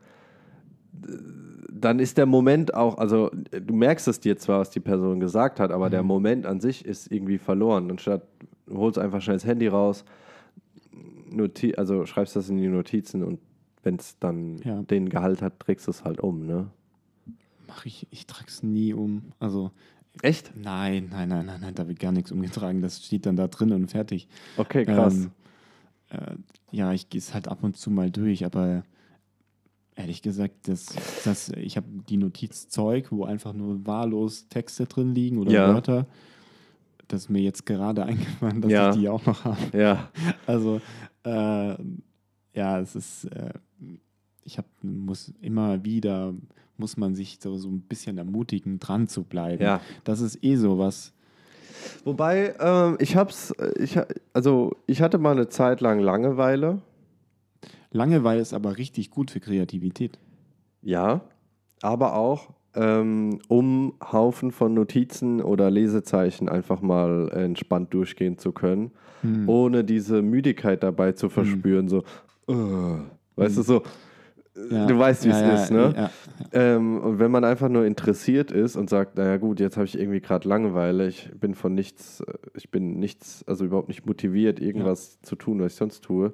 [1.71, 5.59] dann ist der Moment auch, also du merkst es dir zwar, was die Person gesagt
[5.59, 7.89] hat, aber der Moment an sich ist irgendwie verloren.
[7.91, 8.23] Anstatt
[8.65, 10.03] du holst einfach schnell das Handy raus,
[11.29, 13.39] Noti also schreibst das in die Notizen und
[13.83, 14.81] wenn es dann Ja.
[14.81, 16.67] den Gehalt hat, trägst du es halt um, ne?
[17.67, 19.31] Mach ich, ich trage es nie um.
[19.39, 19.71] Also,
[20.21, 20.51] Echt?
[20.55, 22.81] nein, nein, nein, nein, nein, da wird gar nichts umgetragen.
[22.81, 24.27] Das steht dann da drin und fertig.
[24.57, 25.13] Okay, krass.
[25.15, 25.31] Ähm,
[26.09, 26.35] äh,
[26.71, 28.83] ja, ich gehe es halt ab und zu mal durch, aber
[29.95, 30.87] ehrlich gesagt, das,
[31.23, 35.73] das, ich habe die Notizzeug, wo einfach nur wahllos Texte drin liegen oder Ja.
[35.73, 36.07] Wörter.
[37.07, 38.89] Das ist mir jetzt gerade eingefallen, dass Ja.
[38.91, 39.77] ich die auch noch habe.
[39.77, 40.09] ja.
[40.47, 40.81] Also,
[41.23, 41.75] äh,
[42.53, 43.53] ja, es ist, äh,
[44.43, 46.33] ich hab, muss immer wieder,
[46.79, 49.63] muss man sich so, so ein bisschen ermutigen, dran zu bleiben.
[49.63, 49.81] Ja.
[50.03, 51.13] Das ist eh sowas.
[52.03, 53.97] Wobei, ähm, ich hab's, äh, ich,
[54.33, 56.81] also ich hatte mal eine Zeit lang Langeweile.
[57.91, 60.19] Langeweile ist aber richtig gut für Kreativität.
[60.81, 61.21] Ja,
[61.81, 68.91] aber auch, ähm, um Haufen von Notizen oder Lesezeichen einfach mal entspannt durchgehen zu können,
[69.21, 69.49] Hm.
[69.49, 72.03] ohne diese Müdigkeit dabei zu verspüren, so,
[72.47, 72.53] äh,
[73.35, 73.83] weißt du, so,
[74.69, 74.85] Ja.
[74.85, 75.93] du weißt, wie Ja, es ja, ist, ne?
[75.95, 76.09] Ja,
[76.51, 79.99] Ähm, und wenn man einfach nur interessiert ist und sagt, naja gut, jetzt habe ich
[79.99, 84.59] irgendwie gerade Langeweile, ich bin von nichts, äh, ich bin nichts, also überhaupt nicht motiviert,
[84.59, 86.33] irgendwas zu tun, was ich sonst tue.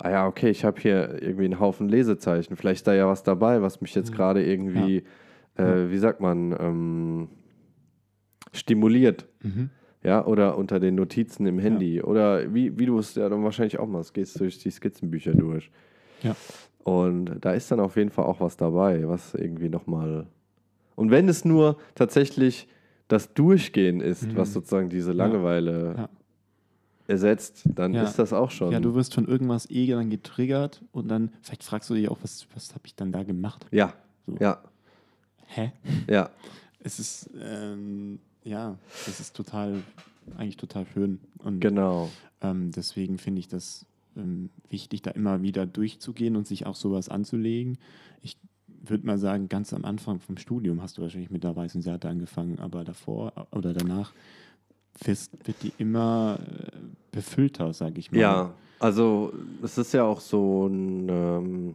[0.00, 2.56] ah ja, okay, ich habe hier irgendwie einen Haufen Lesezeichen.
[2.56, 5.04] Vielleicht ist da ja was dabei, was mich jetzt gerade irgendwie,
[5.56, 7.28] äh, wie sagt man, ähm,
[8.52, 9.26] stimuliert.
[9.42, 9.70] Mhm.
[10.04, 12.02] Ja, oder unter den Notizen im Handy.
[12.02, 15.70] Oder wie, wie du es ja dann wahrscheinlich auch machst, gehst durch die Skizzenbücher durch.
[16.22, 16.34] Ja.
[16.84, 20.26] Und da ist dann auf jeden Fall auch was dabei, was irgendwie nochmal.
[20.96, 22.68] Und wenn es nur tatsächlich
[23.08, 24.36] das Durchgehen ist, Mhm.
[24.36, 26.08] was sozusagen diese Langeweile Ja.
[27.08, 28.02] ersetzt, dann Ja.
[28.04, 28.72] ist das auch schon.
[28.72, 32.18] Ja, du wirst von irgendwas eh dann getriggert und dann, vielleicht fragst du dich auch,
[32.22, 33.66] was, was habe ich dann da gemacht?
[33.70, 33.92] ja,
[34.26, 34.36] So.
[34.40, 34.58] ja,
[35.46, 35.72] Hä?
[36.08, 36.30] ja.
[36.84, 39.84] Es ist, ähm, ja, es ist total,
[40.36, 41.20] eigentlich total schön.
[41.38, 42.10] Und Genau.
[42.40, 47.08] ähm, deswegen finde ich das ähm, wichtig, da immer wieder durchzugehen und sich auch sowas
[47.08, 47.78] anzulegen.
[48.22, 51.82] Ich würde mal sagen, ganz am Anfang vom Studium hast du wahrscheinlich mit der weißen
[51.82, 54.12] Seite angefangen, aber davor oder danach
[55.04, 56.76] wird die immer äh,
[57.10, 58.20] befüllter, sage ich mal.
[58.20, 61.74] Ja, also es ist ja auch so ein, ähm,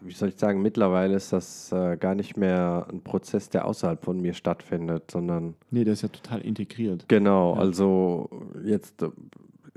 [0.00, 4.04] wie soll ich sagen, mittlerweile ist das äh, gar nicht mehr ein Prozess, der außerhalb
[4.04, 7.04] von mir stattfindet, sondern Nee, das ist ja total integriert.
[7.08, 7.60] genau, Ja.
[7.60, 8.28] also
[8.64, 9.10] jetzt äh,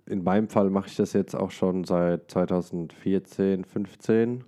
[0.07, 4.43] in meinem Fall mache ich das jetzt auch schon seit 2014, 15.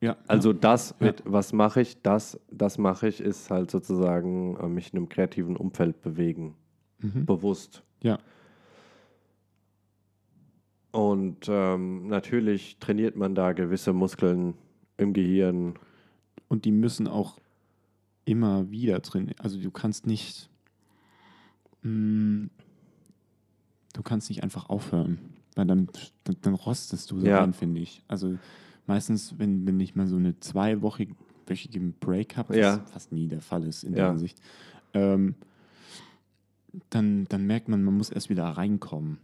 [0.00, 1.06] Ja, Also das Ja.
[1.06, 5.08] mit, was mache ich, das, das mache ich, ist halt sozusagen äh, mich in einem
[5.08, 6.54] kreativen Umfeld bewegen.
[7.00, 7.26] Mhm.
[7.26, 7.82] bewusst.
[8.02, 8.18] ja.
[10.96, 14.54] Und ähm, natürlich trainiert man da gewisse Muskeln
[14.96, 15.74] im Gehirn.
[16.48, 17.36] Und die müssen auch
[18.24, 19.34] immer wieder drin.
[19.38, 20.48] Also du kannst nicht,
[21.82, 22.46] mm,
[23.92, 25.18] du kannst nicht einfach aufhören,
[25.54, 25.88] weil dann,
[26.24, 27.52] dann, dann rostest du so Ja.
[27.52, 28.02] finde ich.
[28.08, 28.38] Also
[28.86, 31.14] meistens, wenn, wenn ich mal so eine zweiwöchige
[32.00, 32.78] Break habe, was Ja.
[32.86, 33.96] fast nie der Fall ist in Ja.
[34.04, 34.40] der Hinsicht,
[34.94, 35.34] ähm,
[36.90, 39.18] dann, dann merkt man, man muss erst wieder reinkommen.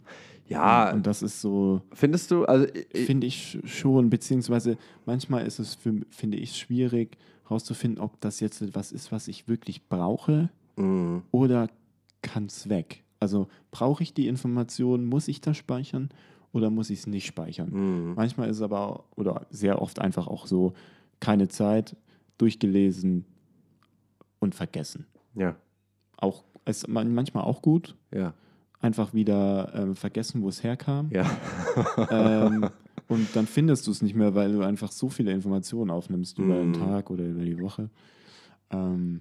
[0.47, 5.75] Ja, Und das ist so, findest du, also Finde ich schon, beziehungsweise manchmal ist es,
[5.75, 11.19] für, finde ich, schwierig herauszufinden, ob das jetzt etwas ist, was ich wirklich brauche Mm,
[11.33, 11.69] oder
[12.23, 13.05] kann es weg.
[13.21, 16.09] Also brauche ich die Information, muss ich das speichern
[16.53, 17.69] oder muss ich es nicht speichern?
[17.71, 20.73] mm, Manchmal ist es aber, oder sehr oft einfach auch so,
[21.21, 21.95] keine Zeit,
[22.39, 23.27] durchgelesen
[24.41, 25.07] und vergessen.
[25.35, 25.57] ja,
[26.17, 28.35] Auch, ist man- manchmal auch gut, ja,
[28.81, 31.11] einfach wieder ähm, vergessen, wo es herkam.
[31.11, 31.25] ja,
[32.11, 32.69] ähm,
[33.09, 36.55] und dann findest du es nicht mehr, weil du einfach so viele Informationen aufnimmst über
[36.55, 36.75] den Mhm.
[36.75, 37.91] Tag oder über die Woche.
[38.71, 39.21] Ähm,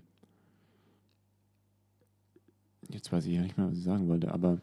[2.90, 4.60] jetzt weiß ich ja nicht mehr, was ich sagen wollte, aber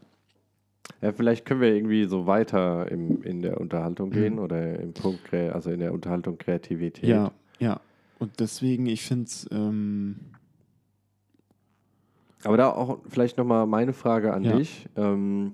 [1.03, 1.13] ja.
[1.13, 4.39] Vielleicht können wir irgendwie so weiter im, in der Unterhaltung gehen Mhm.
[4.41, 7.09] oder im Punkt, also in der Unterhaltung Kreativität.
[7.09, 7.81] ja, ja.
[8.19, 10.17] Und deswegen, ich finde es, ähm,
[12.45, 14.57] Aber da auch vielleicht nochmal meine Frage an Ja.
[14.57, 14.89] dich.
[14.97, 15.53] Ähm,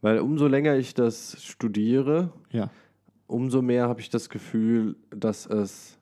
[0.00, 2.70] weil umso länger ich das studiere, ja,
[3.26, 5.98] umso mehr habe ich das Gefühl, dass es,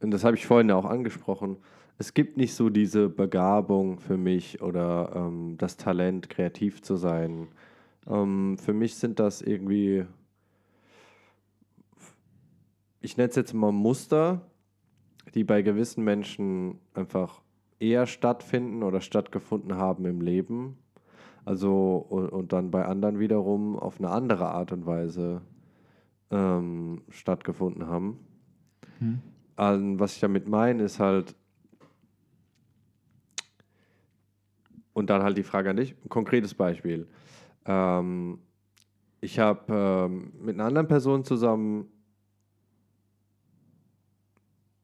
[0.00, 1.58] und das habe ich vorhin ja auch angesprochen,
[1.98, 7.48] es gibt nicht so diese Begabung für mich oder ähm, das Talent, kreativ zu sein.
[8.08, 10.06] Ähm, für mich sind das irgendwie,
[13.00, 14.40] ich nenne es jetzt mal Muster,
[15.34, 17.41] die bei gewissen Menschen einfach
[17.82, 20.78] eher stattfinden oder stattgefunden haben im Leben.
[21.44, 25.42] Also und, und dann bei anderen wiederum auf eine andere Art und Weise
[26.30, 28.20] ähm, stattgefunden haben.
[29.00, 29.20] Hm.
[29.58, 31.34] Ähm, was ich damit meine, ist halt,
[34.92, 37.08] und dann halt die Frage an dich, ein konkretes Beispiel.
[37.64, 38.38] Ähm,
[39.20, 39.72] ich habe
[40.08, 41.88] ähm, mit einer anderen Person zusammen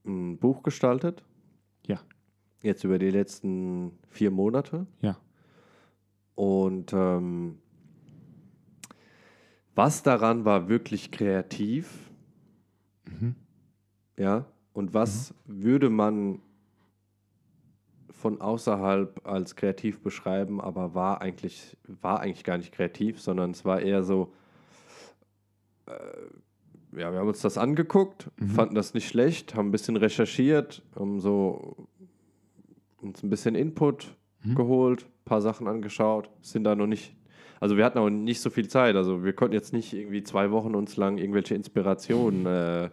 [0.04, 1.24] ein Buch gestaltet.
[2.62, 4.86] Jetzt über die letzten vier Monate.
[5.00, 5.16] ja,
[6.34, 7.58] Und ähm,
[9.74, 12.10] was daran war wirklich kreativ?
[13.08, 13.34] Mhm.
[14.18, 14.44] Ja.
[14.72, 16.40] Und was würde man
[18.10, 23.64] von außerhalb als kreativ beschreiben, aber war eigentlich, war eigentlich gar nicht kreativ, sondern es
[23.64, 24.32] war eher so,
[25.86, 28.48] äh, ja, wir haben uns das angeguckt, Mhm.
[28.48, 31.86] fanden das nicht schlecht, haben ein bisschen recherchiert, haben so
[33.00, 34.54] uns ein bisschen Input Mhm.
[34.54, 37.12] geholt, ein paar Sachen angeschaut, sind da noch nicht,
[37.58, 40.52] also wir hatten auch nicht so viel Zeit, also wir konnten jetzt nicht irgendwie zwei
[40.52, 42.90] Wochen uns lang irgendwelche Inspirationen äh,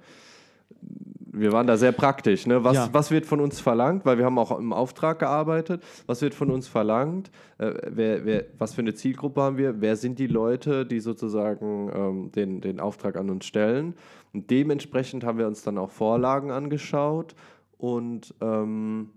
[1.37, 2.47] wir waren da sehr praktisch.
[2.47, 2.63] Ne?
[2.63, 2.89] Was, Ja.
[2.93, 4.05] was wird von uns verlangt?
[4.05, 5.83] Weil wir haben auch im Auftrag gearbeitet.
[6.05, 7.29] Was wird von uns verlangt?
[7.57, 9.81] Äh, wer, wer, was für eine Zielgruppe haben wir?
[9.81, 13.95] Wer sind die Leute, die sozusagen ähm, den, den Auftrag an uns stellen?
[14.33, 17.35] Und dementsprechend haben wir uns dann auch Vorlagen angeschaut
[17.77, 19.09] und ähm,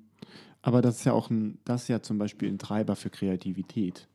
[0.68, 4.06] Aber das ist ja auch ein, das ist ja zum Beispiel ein Treiber für Kreativität.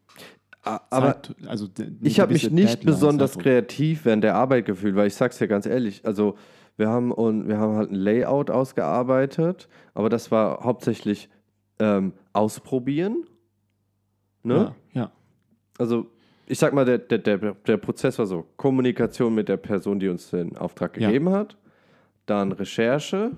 [0.61, 1.67] Aber Zeit, also
[2.01, 5.47] ich habe mich nicht Deadline, besonders kreativ während der Arbeit gefühlt, weil ich sag's dir
[5.47, 6.37] ganz ehrlich, also
[6.77, 11.27] wir haben und wir haben halt ein Layout ausgearbeitet, aber das war hauptsächlich
[11.79, 13.25] ähm, ausprobieren.
[14.43, 14.73] Ne?
[14.93, 15.11] Ja, ja.
[15.79, 16.05] Also
[16.45, 20.07] ich sag mal, der, der, der, der Prozess war so: Kommunikation mit der Person, die
[20.07, 21.07] uns den Auftrag Ja.
[21.07, 21.57] gegeben hat,
[22.27, 23.31] dann Recherche, ja.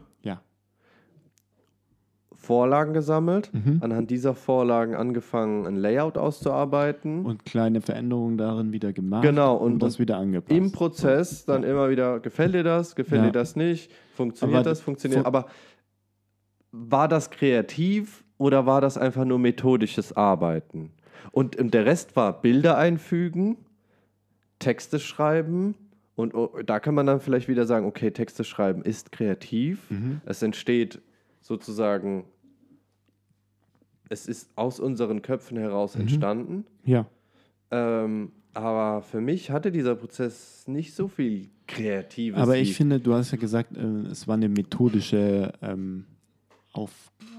[2.46, 3.80] Vorlagen gesammelt, Mhm.
[3.82, 7.26] anhand dieser Vorlagen angefangen, ein Layout auszuarbeiten.
[7.26, 10.52] Und kleine Veränderungen darin wieder gemacht Genau, und, und- das wieder angepasst.
[10.56, 13.28] Im Prozess dann immer wieder, gefällt dir das, gefällt Ja.
[13.28, 15.22] dir das nicht, funktioniert Aber das, funktioniert.
[15.22, 15.48] fu- Aber
[16.72, 20.92] war das kreativ oder war das einfach nur methodisches Arbeiten?
[21.32, 23.58] Und der Rest war Bilder einfügen,
[24.60, 25.76] Texte schreiben.
[26.16, 29.90] Und oh, da kann man dann vielleicht wieder sagen, okay, Texte schreiben ist kreativ.
[29.90, 30.22] Mhm.
[30.26, 31.02] Es entsteht
[31.42, 32.24] sozusagen,
[34.10, 36.02] es ist aus unseren Köpfen heraus Mhm.
[36.02, 36.66] entstanden.
[36.84, 37.06] Ja.
[37.72, 42.40] Ähm, aber für mich hatte dieser Prozess nicht so viel Kreatives.
[42.40, 43.82] Aber ich finde, du hast ja gesagt, äh,
[44.12, 46.06] es war eine methodische ähm,
[46.74, 46.92] auf,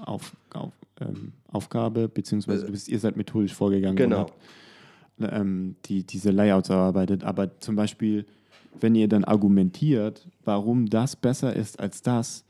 [0.05, 4.21] auf, auf, ähm, Aufgabe, beziehungsweise du bist, ihr seid methodisch vorgegangen Genau.
[4.21, 4.31] und
[5.21, 7.23] habt ähm, die, diese Layouts erarbeitet.
[7.23, 8.25] Aber zum Beispiel,
[8.79, 12.43] wenn ihr dann argumentiert, warum das besser ist als das,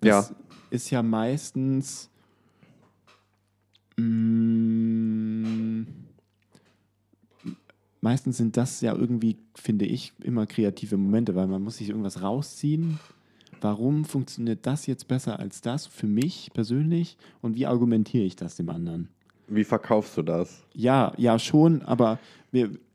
[0.00, 0.36] das Ja.
[0.70, 2.10] ist ja meistens
[3.96, 5.82] mm,
[8.00, 12.22] meistens sind das ja irgendwie, finde ich, immer kreative Momente, weil man muss sich irgendwas
[12.22, 12.98] rausziehen.
[13.60, 18.56] Warum funktioniert das jetzt besser als das für mich persönlich und wie argumentiere ich das
[18.56, 19.08] dem anderen?
[19.46, 20.64] Wie verkaufst du das?
[20.74, 22.18] Ja, ja schon, aber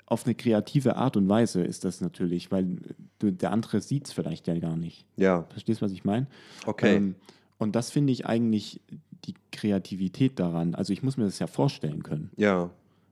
[0.07, 2.77] auf eine kreative Art und Weise ist das natürlich, weil
[3.21, 5.05] der andere sieht es vielleicht ja gar nicht.
[5.15, 6.27] Ja, Verstehst du, was ich meine?
[6.65, 6.97] okay.
[6.97, 7.15] Ähm,
[7.59, 8.81] und das finde ich eigentlich
[9.27, 10.73] die Kreativität daran.
[10.75, 12.31] Also ich muss mir das ja vorstellen können.
[12.37, 12.69] ja,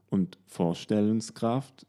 [0.10, 1.86] Und Vorstellungskraft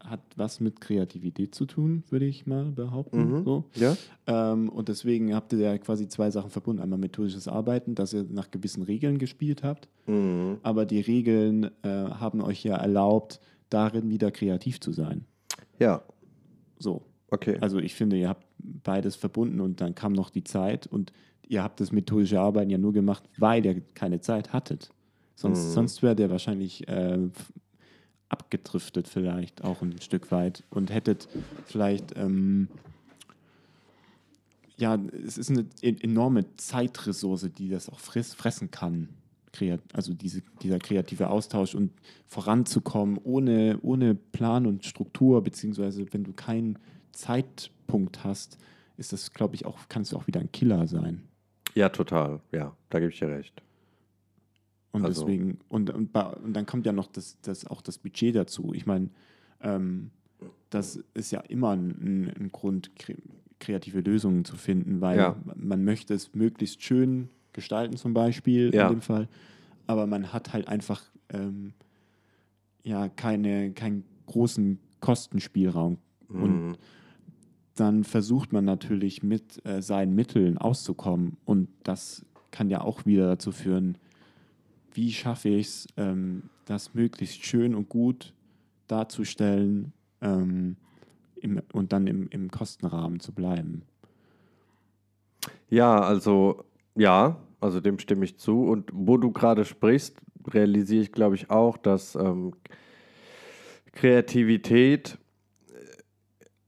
[0.00, 3.40] hat was mit Kreativität zu tun, würde ich mal behaupten.
[3.40, 3.44] Mhm.
[3.44, 3.64] So.
[3.74, 3.96] ja,
[4.26, 6.80] Ähm, und deswegen habt ihr ja quasi zwei Sachen verbunden.
[6.80, 10.58] Einmal methodisches Arbeiten, dass ihr nach gewissen Regeln gespielt habt, mhm.
[10.62, 13.40] aber die Regeln äh, haben euch ja erlaubt,
[13.70, 15.24] darin wieder kreativ zu sein.
[15.78, 16.02] ja,
[16.78, 17.02] So.
[17.30, 17.58] okay.
[17.60, 21.12] Also ich finde, ihr habt beides verbunden und dann kam noch die Zeit und
[21.48, 24.90] ihr habt das methodische Arbeiten ja nur gemacht, weil ihr keine Zeit hattet.
[25.34, 25.72] Sonst, Mhm.
[25.72, 27.18] sonst wäre der wahrscheinlich äh,
[28.28, 31.28] abgedriftet vielleicht auch ein Stück weit und hättet
[31.64, 32.68] vielleicht, ähm,
[34.76, 39.08] ja, es ist eine e- enorme Zeitressource, die das auch friss, fressen kann.
[39.92, 41.90] Also diese, dieser kreative Austausch und
[42.28, 46.78] voranzukommen ohne, ohne Plan und Struktur, beziehungsweise wenn du keinen
[47.10, 48.56] Zeitpunkt hast,
[48.98, 51.22] ist das, glaube ich, auch, kann es auch wieder ein Killer sein.
[51.78, 52.40] Ja, total.
[52.52, 53.62] Ja, da gebe ich dir recht.
[54.92, 58.34] Und Also- deswegen, und, und, und dann kommt ja noch das, das, auch das Budget
[58.34, 58.72] dazu.
[58.74, 59.10] Ich meine,
[59.60, 60.10] ähm,
[60.70, 63.14] das ist ja immer ein, ein Grund, kre
[63.60, 65.34] kreative Lösungen zu finden, weil Ja.
[65.56, 68.86] man möchte es möglichst schön gestalten, zum Beispiel Ja.
[68.86, 69.26] in dem Fall.
[69.88, 71.72] Aber man hat halt einfach ähm,
[72.84, 75.98] ja keine, keinen großen Kostenspielraum.
[76.28, 76.76] Und Mhm.
[77.80, 81.36] Dann versucht man natürlich mit äh, seinen Mitteln auszukommen.
[81.44, 83.98] Und das kann ja auch wieder dazu führen,
[84.92, 88.34] wie schaffe ich es, ähm, das möglichst schön und gut
[88.88, 90.76] darzustellen ähm,
[91.36, 93.82] im, und dann im, im Kostenrahmen zu bleiben.
[95.70, 96.64] Ja, also,
[96.94, 98.62] ja, also dem stimme ich zu.
[98.64, 100.16] Und wo du gerade sprichst,
[100.46, 102.54] realisiere ich, glaube ich, auch, dass ähm,
[103.92, 105.18] Kreativität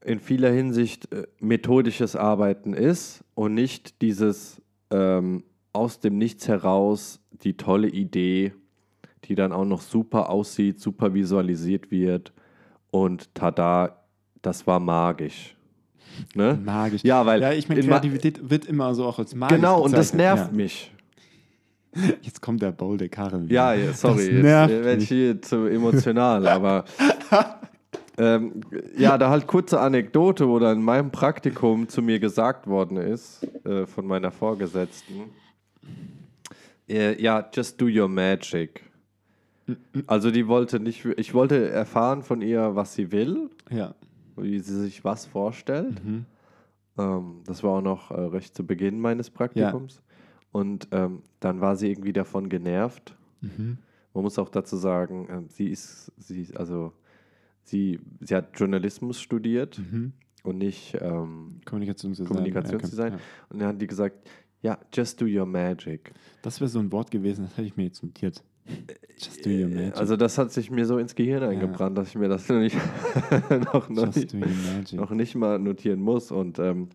[0.05, 7.21] in vieler Hinsicht äh, methodisches Arbeiten ist und nicht dieses ähm, aus dem Nichts heraus
[7.43, 8.53] die tolle Idee,
[9.25, 12.33] die dann auch noch super aussieht, super visualisiert wird
[12.91, 14.05] und tada,
[14.43, 15.55] das war magisch.
[16.35, 16.59] Ne?
[16.63, 17.05] Magisch.
[17.05, 20.13] Ja, weil ja, ich meine, Kreativität wird immer so auch als magisch Genau, und das
[20.13, 20.37] bezeichnet.
[20.37, 20.57] nervt ja.
[20.57, 20.93] mich.
[22.23, 23.45] Jetzt kommt der bolde Karren.
[23.49, 23.55] wieder.
[23.55, 26.85] Ja, ja, sorry, Das jetzt nervt werde ich hier zu emotional, aber
[28.21, 28.61] ähm,
[28.99, 33.47] ja, da halt kurze Anekdote, wo dann in meinem Praktikum zu mir gesagt worden ist,
[33.65, 35.31] äh, von meiner Vorgesetzten,
[36.87, 38.85] äh, ja, just do your magic.
[40.07, 43.95] Also die wollte nicht, ich wollte erfahren von ihr, was sie will, Ja.
[44.37, 46.05] wie sie sich was vorstellt.
[46.05, 46.27] Mhm.
[46.99, 50.03] Ähm, das war auch noch äh, recht zu Beginn meines Praktikums.
[50.53, 53.17] Und ähm, dann war sie irgendwie davon genervt.
[53.41, 53.79] Mhm.
[54.13, 56.93] Man muss auch dazu sagen, ähm, sie ist, sie, also
[57.71, 60.13] sie, sie hat Journalismus studiert Mhm.
[60.43, 62.29] und nicht ähm, Kommunikationsdesign.
[62.37, 63.13] Kommunikationsdesign.
[63.15, 63.19] Ja,
[63.49, 64.17] Und dann hat die gesagt,
[64.63, 66.13] ja, just do your magic.
[66.43, 68.43] Das wäre so ein Wort gewesen, das hätte ich mir jetzt notiert.
[69.19, 69.97] Just do your magic.
[69.97, 72.77] Also das hat sich mir so ins Gehirn eingebrannt, dass ich mir das nicht,
[73.73, 74.35] noch, noch, nicht,
[74.93, 76.31] noch nicht mal notieren muss.
[76.31, 76.89] Und ähm,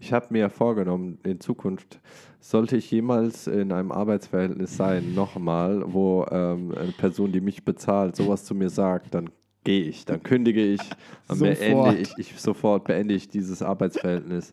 [0.00, 2.00] ich habe mir vorgenommen, in Zukunft
[2.40, 8.16] sollte ich jemals in einem Arbeitsverhältnis sein, nochmal, wo ähm, eine Person, die mich bezahlt,
[8.16, 9.30] sowas zu mir sagt, dann
[9.64, 10.80] gehe ich, dann kündige ich,
[11.26, 11.58] dann Sofort.
[11.58, 14.52] beende ich, ich sofort beende ich dieses Arbeitsverhältnis,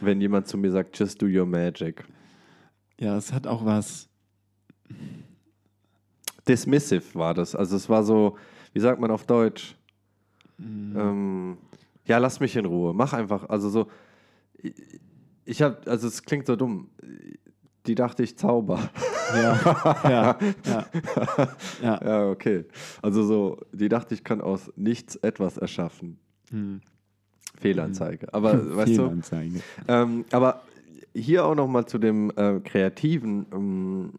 [0.00, 2.04] wenn jemand zu mir sagt, just do your magic.
[2.98, 4.08] Ja, es hat auch was.
[6.46, 7.54] Dismissive war das.
[7.54, 8.36] Also es war so,
[8.72, 9.76] wie sagt man auf Deutsch?
[10.58, 11.56] Ähm,
[12.06, 12.92] ja, lass mich in Ruhe.
[12.92, 13.48] Mach einfach.
[13.48, 13.88] Also so,
[14.58, 14.74] ich,
[15.44, 16.90] ich habe, also es klingt so dumm.
[17.86, 18.78] Die dachte ich zauber.
[19.34, 19.58] Ja,
[20.04, 20.86] ja, ja.
[21.82, 21.98] ja.
[22.02, 22.64] ja, okay.
[23.02, 26.18] Also so, die dachte ich kann aus nichts etwas erschaffen.
[26.50, 26.80] Hm.
[27.58, 28.32] Fehlanzeige.
[28.32, 29.60] Aber weißt du, Fehlanzeige.
[29.88, 30.62] ähm, aber
[31.14, 33.46] hier auch nochmal zu dem äh, Kreativen.
[33.52, 34.12] Ähm,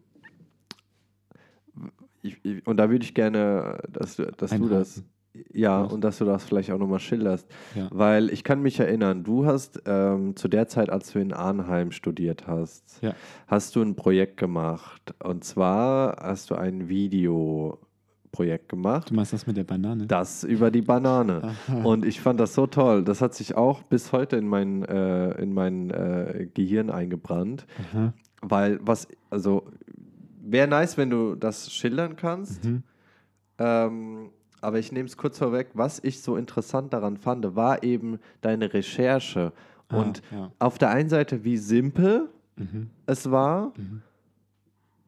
[2.22, 5.02] ich, ich, und da würde ich gerne, dass, du- dass du das,
[5.52, 7.46] ja, und dass du das vielleicht auch nochmal schilderst.
[7.74, 7.88] Ja.
[7.90, 11.90] Weil ich kann mich erinnern, du hast ähm, zu der Zeit, als du in Arnheim
[11.92, 13.14] studiert hast, Ja.
[13.46, 15.14] hast du ein Projekt gemacht.
[15.22, 19.10] Und zwar hast du ein Videoprojekt gemacht.
[19.10, 20.06] Du machst das mit der Banane?
[20.06, 21.54] Das über die Banane.
[21.84, 23.02] Und ich fand das so toll.
[23.04, 27.66] Das hat sich auch bis heute in mein, äh, in mein äh, Gehirn eingebrannt.
[27.92, 28.12] Aha.
[28.42, 29.64] Weil was, also
[30.40, 32.64] wäre nice, wenn du das schildern kannst.
[32.64, 32.82] Mhm.
[33.58, 34.30] Ähm,
[34.60, 35.68] aber ich nehme es kurz vorweg.
[35.74, 39.52] Was ich so interessant daran fand, war eben deine Recherche.
[39.88, 40.50] Ah, Und ja.
[40.58, 42.28] auf der einen Seite, wie simpel
[42.58, 42.88] Mhm.
[43.04, 43.72] es war.
[43.76, 44.00] Mhm.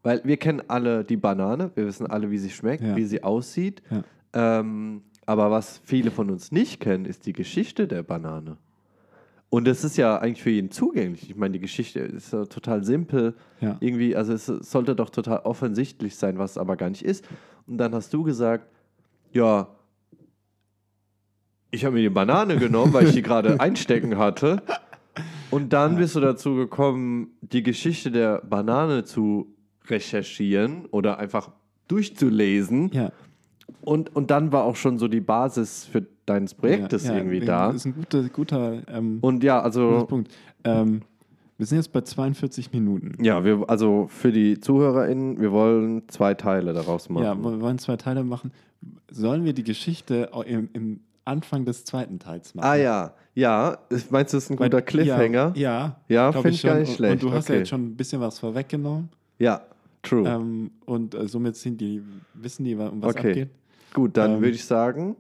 [0.03, 2.95] Weil wir kennen alle die Banane, wir wissen alle, wie sie schmeckt, Ja.
[2.97, 3.83] wie sie aussieht.
[3.91, 4.03] Ja.
[4.61, 8.57] Ähm, aber was viele von uns nicht kennen, ist die Geschichte der Banane.
[9.51, 11.31] Und das ist ja eigentlich für jeden zugänglich.
[11.31, 13.35] Ich meine, die Geschichte ist ja total simpel.
[13.61, 13.77] Ja.
[13.81, 17.27] Irgendwie, also es sollte doch total offensichtlich sein, was es aber gar nicht ist.
[17.67, 18.67] Und dann hast du gesagt,
[19.33, 19.69] ja,
[21.71, 24.63] ich habe mir die Banane genommen, weil ich die gerade einstecken hatte.
[25.51, 29.55] Und dann bist du dazu gekommen, die Geschichte der Banane zu
[29.87, 31.51] recherchieren oder einfach
[31.89, 32.91] durchzulesen.
[32.93, 33.13] Ja.
[33.81, 37.41] Und, und dann war auch schon so die Basis für deines Projektes ja, ja, irgendwie
[37.41, 37.71] Das da.
[37.71, 40.31] ist ein guter, guter ähm, Und ja, also, Punkt.
[40.65, 41.03] Ähm,
[41.57, 43.23] wir sind jetzt bei 42 Minuten.
[43.23, 47.25] ja, wir, also für die ZuhörerInnen, wir wollen zwei Teile daraus machen.
[47.25, 48.53] Ja, wir wollen zwei Teile machen.
[49.11, 52.67] Sollen wir die Geschichte im, im Anfang des zweiten Teils machen?
[52.67, 53.79] ah ja, ja,
[54.11, 55.53] meinst du, das ist ein Weil- guter Cliffhanger?
[55.57, 56.81] Ja, Ja, glaub finde ich gar schon.
[56.83, 57.13] nicht schlecht.
[57.13, 57.59] Und du hast ja Okay.
[57.61, 59.09] jetzt schon ein bisschen was vorweggenommen.
[59.39, 59.63] Ja,
[60.03, 60.29] true.
[60.29, 62.03] Ähm, und äh, somit sind die,
[62.35, 63.29] wissen die, um was Okay.
[63.31, 63.49] abgeht.
[63.95, 65.17] Gut, dann ähm, würde ich sagen,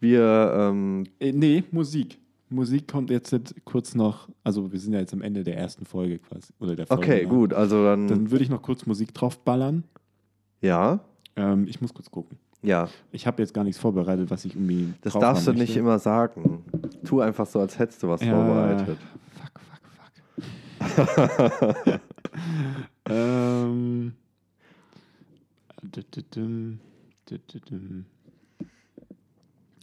[0.00, 2.18] wir, ähm, Äh, nee, Musik.
[2.48, 6.18] Musik kommt jetzt kurz noch, also wir sind ja jetzt am Ende der ersten Folge
[6.18, 6.52] quasi.
[6.60, 7.02] Oder der Folge.
[7.02, 7.28] okay, ne?
[7.28, 9.82] gut, also dann, Dann würde ich noch kurz Musik draufballern.
[10.60, 11.00] ja,
[11.38, 12.38] Ähm, ich muss kurz gucken.
[12.66, 14.92] Ja, Ich habe jetzt gar nichts vorbereitet, was ich irgendwie.
[15.00, 15.80] das darfst du haben nicht möchte.
[15.80, 16.64] immer sagen.
[17.04, 18.32] Tu einfach so, als hättest du was Ja.
[18.34, 18.98] vorbereitet.
[19.34, 19.60] Fuck,
[20.78, 22.00] fuck, fuck.
[23.08, 24.12] ähm.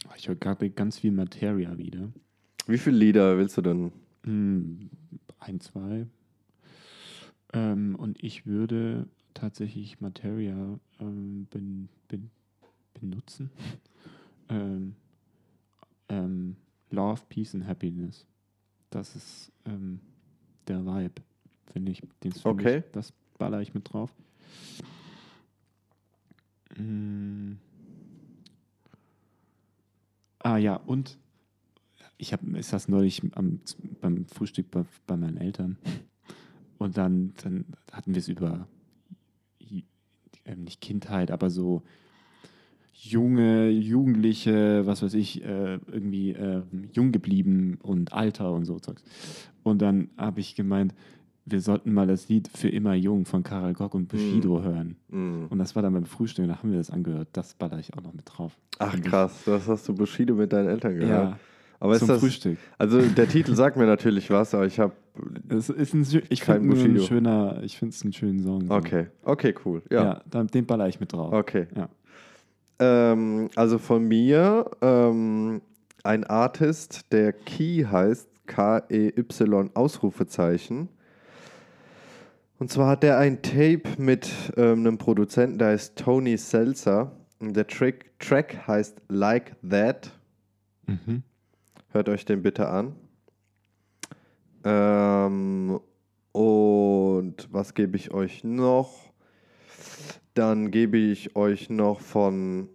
[0.06, 2.08] Oh, Ich höre gerade ganz viel Materia wieder.
[2.66, 3.92] Wie viele Lieder willst du denn?
[4.24, 4.90] Hm,
[5.38, 6.06] ein, zwei.
[7.52, 11.46] Ähm, und ich würde tatsächlich Materia ähm,
[12.94, 13.50] benutzen.
[14.48, 14.94] ähm,
[16.08, 16.56] ähm,
[16.90, 18.26] Love, Peace and Happiness.
[18.90, 20.00] Das ist ähm,
[20.68, 21.22] der Vibe,
[21.72, 22.02] finde ich.
[22.22, 22.76] Den Okay.
[22.76, 24.14] Mich, das baller ich mit drauf.
[26.76, 27.54] Mm.
[30.38, 31.18] Ah ja, und
[32.18, 33.60] ich habe, ist das neulich am,
[34.00, 35.78] beim Frühstück bei, bei meinen Eltern.
[36.78, 38.68] Und dann, dann hatten wir es über
[40.44, 41.82] ähm, nicht Kindheit, aber so
[42.94, 49.02] junge, Jugendliche, was weiß ich, äh, irgendwie äh, jung geblieben und Alter und so Zeugs.
[49.62, 50.94] Und dann habe ich gemeint,
[51.46, 54.96] wir sollten mal das Lied Für immer jung von Karel Gott und Bushido hören.
[55.10, 55.46] Hm.
[55.50, 57.28] Und das war dann beim Frühstück, da haben wir das angehört.
[57.32, 58.56] Das baller ich auch noch mit drauf.
[58.78, 61.10] Ach krass, das hast du Bushido mit deinen Eltern gehört.
[61.32, 61.38] Ja,
[61.80, 62.56] aber ist zum das, Frühstück.
[62.78, 64.92] also der Titel sagt mir natürlich was, aber ich habe,
[65.48, 67.02] Es ist ein, ich finde ein Bushido.
[67.02, 68.66] schöner, ich finde es einen schönen Song.
[68.66, 68.72] so.
[68.72, 71.32] okay, okay, cool, Ja, ja, dann, den baller ich mit drauf.
[71.32, 71.66] okay.
[71.76, 71.88] Ja.
[72.78, 75.62] Ähm, also von mir ähm,
[76.02, 80.88] ein Artist, der Key heißt, K-E-Y Ausrufezeichen.
[82.58, 87.12] Und zwar hat er ein Tape mit ähm, einem Produzenten, der heißt Tony Seltzer.
[87.40, 90.12] Und der Track, Track heißt Like That.
[90.86, 91.22] Mhm.
[91.90, 92.94] Hört euch den bitte an.
[94.64, 95.80] Ähm,
[96.32, 99.13] und was gebe ich euch noch?
[100.34, 102.68] Dann gebe ich euch noch von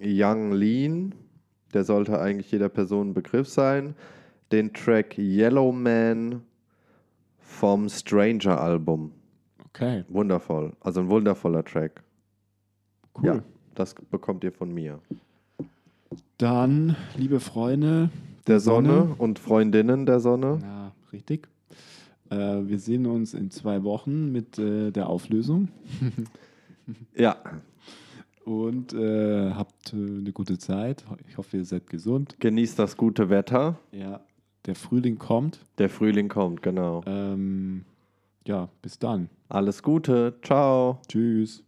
[0.00, 1.14] Young Lean,
[1.72, 3.94] der sollte eigentlich jeder Person ein Begriff sein,
[4.50, 6.42] den Track Yellow Man
[7.38, 9.12] vom Stranger Album.
[9.68, 10.72] Okay, Wundervoll.
[10.80, 12.02] Also ein wundervoller Track.
[13.18, 13.26] cool.
[13.26, 13.42] Ja,
[13.74, 15.00] das bekommt ihr von mir.
[16.38, 18.10] Dann, liebe Freunde,
[18.46, 20.58] Der Sonne, und Freundinnen der Sonne.
[20.62, 21.48] Ja, richtig.
[22.30, 22.36] Äh,
[22.66, 25.68] wir sehen uns in zwei Wochen mit äh, der Auflösung
[27.16, 27.36] Ja,
[28.44, 31.04] und äh, habt äh, eine gute Zeit.
[31.28, 32.36] Ich hoffe, ihr seid gesund.
[32.40, 33.78] genießt das gute Wetter.
[33.92, 34.20] Ja,
[34.66, 35.60] der Frühling kommt.
[35.78, 37.02] Der Frühling kommt, genau.
[37.06, 37.84] Ähm,
[38.46, 39.30] ja, bis dann.
[39.48, 40.34] Alles Gute.
[40.42, 41.00] Ciao.
[41.08, 41.62] Tschüss.